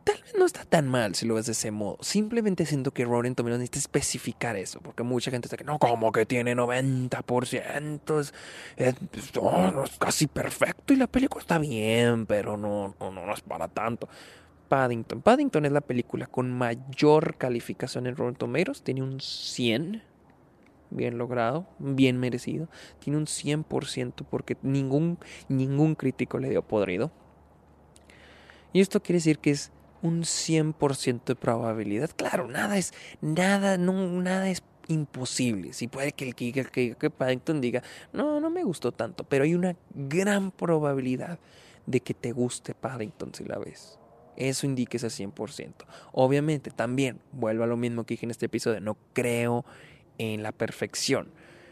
tal 0.05 0.21
vez 0.21 0.35
no 0.39 0.47
está 0.47 0.65
tan 0.65 0.89
mal 0.89 1.15
si 1.15 1.27
lo 1.27 1.35
ves 1.35 1.47
de 1.47 1.53
ese 1.53 1.71
modo. 1.71 1.99
Simplemente 2.01 2.67
siento 2.67 2.93
que 2.93 3.05
Rotten 3.05 3.35
Tomatoes 3.35 3.59
necesita 3.59 3.79
especificar 3.79 4.57
eso, 4.57 4.81
porque 4.81 5.03
mucha 5.03 5.31
gente 5.31 5.47
dice 5.47 5.57
que 5.57 5.65
no, 5.65 5.79
como 5.79 6.13
que 6.13 6.27
tiene 6.27 6.55
90%, 6.55 8.21
es, 8.21 8.35
es, 8.77 8.95
no, 9.35 9.85
es 9.85 9.99
casi 9.99 10.27
perfecto 10.27 10.93
y 10.93 10.97
la 10.97 11.07
película 11.07 11.41
está 11.41 11.59
bien, 11.59 12.27
pero 12.27 12.57
no, 12.57 12.95
no, 13.01 13.11
no 13.11 13.35
es 13.35 13.41
para 13.41 13.69
tanto. 13.69 14.09
Paddington. 14.69 15.21
Paddington 15.23 15.67
es 15.67 15.73
la 15.73 15.83
película 15.83 16.27
con 16.27 16.51
mayor 16.51 17.37
calificación 17.37 18.07
en 18.07 18.17
Rotten 18.17 18.37
Tomatoes, 18.37 18.83
tiene 18.83 19.03
un 19.03 19.21
100 19.21 20.03
bien 20.95 21.19
logrado, 21.19 21.67
bien 21.79 22.19
merecido. 22.19 22.69
Tiene 23.01 23.19
un 23.19 23.27
100% 23.27 24.25
porque 24.29 24.57
ningún, 24.63 25.19
ningún 25.49 25.95
crítico 25.95 26.39
le 26.39 26.51
dio 26.51 26.63
podrido. 26.63 27.11
Y 28.73 28.81
esto 28.81 29.03
quiere 29.03 29.19
decir 29.19 29.39
que 29.39 29.51
es 29.51 29.71
un 30.05 30.23
100% 30.23 31.25
de 31.25 31.35
probabilidad. 31.35 32.11
Claro, 32.15 32.47
nada 32.47 32.77
es, 32.77 32.93
nada, 33.23 33.79
no, 33.79 33.93
nada 34.21 34.51
es 34.51 34.63
imposible. 34.87 35.73
Si 35.73 35.89
puede 35.89 36.13
que 36.13 36.29
el 36.29 36.35
que, 36.35 36.53
que, 36.53 36.95
que 36.95 37.11
Paddington 37.11 37.63
diga, 37.63 37.83
no, 38.13 38.39
no 38.39 38.51
me 38.51 38.63
gustó 38.65 38.93
tanto, 38.93 39.25
pero 39.25 39.45
hay 39.45 39.55
una 39.55 39.77
gran 39.95 40.51
probabilidad 40.51 41.39
de 41.87 42.01
que 42.01 42.13
te 42.13 42.33
guste 42.33 42.75
Paddington 42.75 43.35
si 43.35 43.45
la 43.45 43.59
ves. 43.59 43.99
Eso 44.37 44.67
indica 44.67 44.99
ese 44.99 45.07
100%. 45.07 45.73
Obviamente, 46.13 46.71
también, 46.71 47.21
vuelvo 47.33 47.65
a 47.65 47.67
lo 47.67 47.79
mismo 47.79 48.05
que 48.05 48.15
dije 48.15 48.27
en 48.27 48.31
este 48.31 48.47
episodio, 48.47 48.81
no 48.83 48.99
creo 49.15 49.65
en 50.19 50.43
la 50.43 50.53
perfección. 50.53 51.31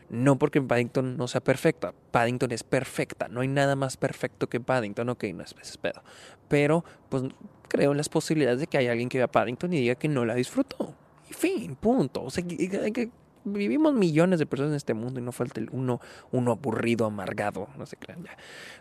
No 0.08 0.38
porque 0.38 0.60
Paddington 0.60 1.16
no 1.16 1.26
sea 1.26 1.42
perfecta, 1.42 1.94
Paddington 2.10 2.52
es 2.52 2.62
perfecta, 2.64 3.28
no 3.28 3.40
hay 3.40 3.48
nada 3.48 3.76
más 3.76 3.96
perfecto 3.96 4.48
que 4.48 4.60
Paddington, 4.60 5.08
ok, 5.08 5.24
no 5.34 5.42
es, 5.42 5.54
es 5.60 5.78
pedo. 5.78 6.02
Pero, 6.48 6.84
pues 7.08 7.24
creo 7.72 7.92
en 7.92 7.96
las 7.96 8.10
posibilidades 8.10 8.60
de 8.60 8.66
que 8.66 8.76
haya 8.76 8.92
alguien 8.92 9.08
que 9.08 9.16
vea 9.16 9.28
Paddington 9.28 9.72
y 9.72 9.80
diga 9.80 9.94
que 9.94 10.06
no 10.06 10.26
la 10.26 10.34
disfrutó. 10.34 10.94
Y 11.30 11.32
fin, 11.32 11.74
punto. 11.74 12.22
O 12.22 12.28
sea, 12.30 12.44
que, 12.44 13.10
vivimos 13.44 13.94
millones 13.94 14.38
de 14.38 14.44
personas 14.44 14.72
en 14.72 14.76
este 14.76 14.92
mundo 14.92 15.18
y 15.18 15.22
no 15.22 15.32
falta 15.32 15.58
el 15.58 15.70
uno, 15.72 15.98
uno 16.32 16.52
aburrido, 16.52 17.06
amargado, 17.06 17.68
no 17.78 17.86
sé, 17.86 17.96
ya, 18.06 18.36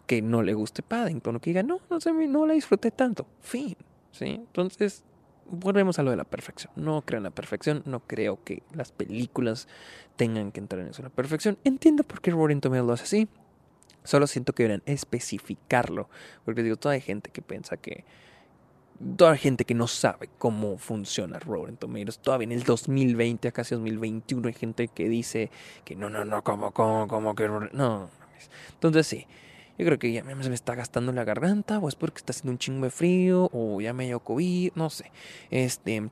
que 0.05 0.21
no 0.21 0.43
le 0.43 0.53
guste 0.53 0.83
Paddington 0.83 1.37
o 1.37 1.39
que 1.39 1.51
diga, 1.51 1.63
no, 1.63 1.79
no, 1.89 2.01
sé, 2.01 2.11
no 2.11 2.45
la 2.45 2.53
disfruté 2.53 2.91
tanto. 2.91 3.25
Fin, 3.39 3.77
¿sí? 4.11 4.25
Entonces, 4.25 5.05
volvemos 5.49 5.97
a 5.97 6.03
lo 6.03 6.11
de 6.11 6.17
la 6.17 6.25
perfección. 6.25 6.73
No 6.75 7.01
creo 7.03 7.19
en 7.19 7.23
la 7.23 7.31
perfección, 7.31 7.83
no 7.85 8.01
creo 8.01 8.43
que 8.43 8.61
las 8.73 8.91
películas 8.91 9.69
tengan 10.17 10.51
que 10.51 10.59
entrar 10.59 10.81
en 10.81 10.89
eso, 10.89 11.01
la 11.01 11.09
perfección. 11.09 11.57
Entiendo 11.63 12.03
por 12.03 12.19
qué 12.19 12.31
Rotten 12.31 12.59
Tomatoes 12.59 12.87
lo 12.87 12.93
hace 12.93 13.03
así. 13.03 13.29
Solo 14.03 14.27
siento 14.27 14.51
que 14.53 14.63
deberían 14.63 14.83
especificarlo. 14.85 16.09
Porque 16.43 16.61
digo, 16.61 16.75
toda 16.75 16.99
gente 16.99 17.31
que 17.31 17.41
piensa 17.41 17.77
que. 17.77 18.03
Toda 19.17 19.35
gente 19.37 19.65
que 19.65 19.73
no 19.73 19.87
sabe 19.87 20.29
cómo 20.37 20.77
funciona 20.77 21.39
Rotten 21.39 21.77
Tomatoes. 21.77 22.19
Todavía 22.19 22.45
en 22.45 22.51
el 22.51 22.63
2020, 22.63 23.47
a 23.47 23.51
casi 23.51 23.75
2021, 23.75 24.47
hay 24.47 24.53
gente 24.53 24.87
que 24.87 25.09
dice 25.09 25.49
que 25.83 25.95
no, 25.95 26.09
no, 26.09 26.25
no, 26.25 26.43
como, 26.43 26.71
como, 26.71 27.07
como 27.07 27.35
que. 27.35 27.47
No. 27.73 28.09
Entonces 28.73 29.07
sí. 29.07 29.27
Yo 29.77 29.85
creo 29.85 29.97
que 29.97 30.11
ya 30.11 30.23
se 30.23 30.49
me 30.49 30.55
está 30.55 30.75
gastando 30.75 31.11
la 31.11 31.23
garganta, 31.23 31.79
o 31.79 31.89
es 31.89 31.95
porque 31.95 32.19
está 32.19 32.31
haciendo 32.31 32.51
un 32.51 32.59
chingo 32.59 32.83
de 32.85 32.91
frío, 32.91 33.49
o 33.51 33.81
ya 33.81 33.93
me 33.93 34.05
dio 34.05 34.19
COVID, 34.19 34.73
no 34.75 34.89
sé. 34.89 35.11
Este. 35.49 36.09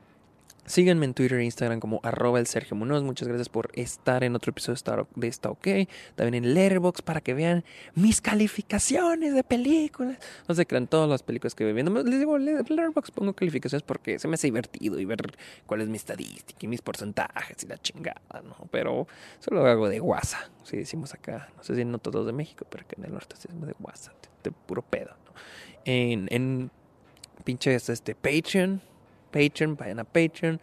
Síganme 0.69 1.07
en 1.07 1.15
Twitter 1.15 1.39
e 1.39 1.45
Instagram 1.45 1.79
como 1.79 1.99
arroba 2.03 2.37
el 2.37 2.45
Sergio 2.45 2.77
Munoz. 2.77 3.01
Muchas 3.01 3.27
gracias 3.27 3.49
por 3.49 3.71
estar 3.73 4.23
en 4.23 4.35
otro 4.35 4.51
episodio 4.51 5.07
de 5.15 5.27
esta 5.27 5.49
OK. 5.49 5.67
También 6.13 6.45
en 6.45 6.53
Letterboxd 6.53 7.03
para 7.03 7.21
que 7.21 7.33
vean 7.33 7.65
mis 7.95 8.21
calificaciones 8.21 9.33
de 9.33 9.43
películas. 9.43 10.19
No 10.47 10.53
se 10.53 10.67
crean 10.67 10.85
todas 10.85 11.09
las 11.09 11.23
películas 11.23 11.55
que 11.55 11.63
voy 11.63 11.73
viendo. 11.73 12.03
Les 12.03 12.19
digo, 12.19 12.37
Letterboxd 12.37 13.13
pongo 13.15 13.33
calificaciones 13.33 13.81
porque 13.81 14.19
se 14.19 14.27
me 14.27 14.35
hace 14.35 14.45
divertido 14.45 14.99
y 14.99 15.05
ver 15.05 15.35
cuál 15.65 15.81
es 15.81 15.87
mi 15.87 15.97
estadística 15.97 16.59
y 16.61 16.67
mis 16.67 16.83
porcentajes 16.83 17.63
y 17.63 17.67
la 17.67 17.79
chingada, 17.79 18.21
¿no? 18.43 18.67
Pero 18.69 19.07
solo 19.39 19.65
hago 19.65 19.89
de 19.89 19.99
WhatsApp. 19.99 20.51
Si 20.65 20.77
decimos 20.77 21.15
acá, 21.15 21.49
no 21.57 21.63
sé 21.63 21.73
si 21.73 21.81
en 21.81 21.97
todos 21.97 22.27
de 22.27 22.31
México, 22.31 22.67
pero 22.69 22.87
que 22.87 22.93
en 22.95 23.05
el 23.05 23.13
norte 23.13 23.33
es 23.33 23.47
de 23.59 23.75
WhatsApp, 23.79 24.13
de, 24.43 24.51
puro 24.51 24.83
pedo, 24.83 25.15
¿no? 25.25 25.31
En, 25.85 26.27
en 26.29 26.69
pinches 27.43 27.89
este, 27.89 28.13
Patreon 28.13 28.87
Patreon, 29.31 29.75
vayan 29.75 29.99
a 29.99 30.03
Patreon. 30.03 30.59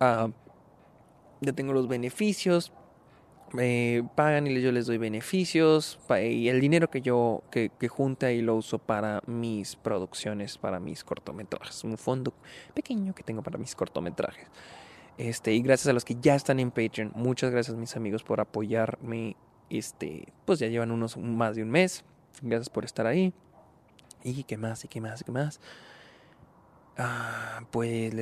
Uh, 0.00 0.32
tengo 1.52 1.72
los 1.72 1.88
beneficios. 1.88 2.72
pagan 4.14 4.46
y 4.46 4.60
yo 4.60 4.72
les 4.72 4.86
doy 4.86 4.98
beneficios. 4.98 5.98
Y 6.10 6.48
el 6.48 6.60
dinero 6.60 6.90
que 6.90 7.00
yo 7.00 7.42
que, 7.50 7.70
que 7.78 7.88
junte 7.88 8.26
ahí 8.26 8.42
lo 8.42 8.56
uso 8.56 8.78
para 8.78 9.22
mis 9.26 9.76
producciones, 9.76 10.58
para 10.58 10.80
mis 10.80 11.04
cortometrajes. 11.04 11.84
Un 11.84 11.98
fondo 11.98 12.32
pequeño 12.74 13.14
que 13.14 13.22
tengo 13.22 13.42
para 13.42 13.58
mis 13.58 13.74
cortometrajes. 13.74 14.48
Este, 15.16 15.52
y 15.52 15.62
gracias 15.62 15.88
a 15.88 15.92
los 15.92 16.04
que 16.04 16.16
ya 16.20 16.34
están 16.34 16.58
en 16.60 16.70
Patreon. 16.70 17.12
Muchas 17.14 17.50
gracias 17.50 17.76
mis 17.76 17.96
amigos 17.96 18.22
por 18.24 18.40
apoyarme. 18.40 19.36
Este, 19.70 20.32
pues 20.44 20.58
ya 20.58 20.68
llevan 20.68 20.90
unos 20.90 21.16
más 21.16 21.56
de 21.56 21.62
un 21.62 21.70
mes. 21.70 22.04
Gracias 22.42 22.68
por 22.68 22.84
estar 22.84 23.06
ahí. 23.06 23.32
Y 24.24 24.44
qué 24.44 24.56
más, 24.56 24.84
y 24.84 24.88
qué 24.88 25.00
más, 25.00 25.20
y 25.20 25.24
qué 25.24 25.32
más. 25.32 25.60
Ah, 26.96 27.62
pues, 27.72 28.14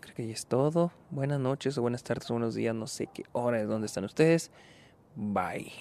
creo 0.00 0.14
que 0.14 0.26
ya 0.26 0.32
es 0.32 0.46
todo. 0.46 0.92
Buenas 1.10 1.38
noches 1.38 1.78
o 1.78 1.82
buenas 1.82 2.02
tardes 2.02 2.28
o 2.30 2.34
buenos 2.34 2.54
días, 2.54 2.74
no 2.74 2.86
sé 2.88 3.06
qué 3.06 3.24
hora 3.32 3.60
es, 3.60 3.68
dónde 3.68 3.86
están 3.86 4.04
ustedes. 4.04 4.50
Bye. 5.14 5.72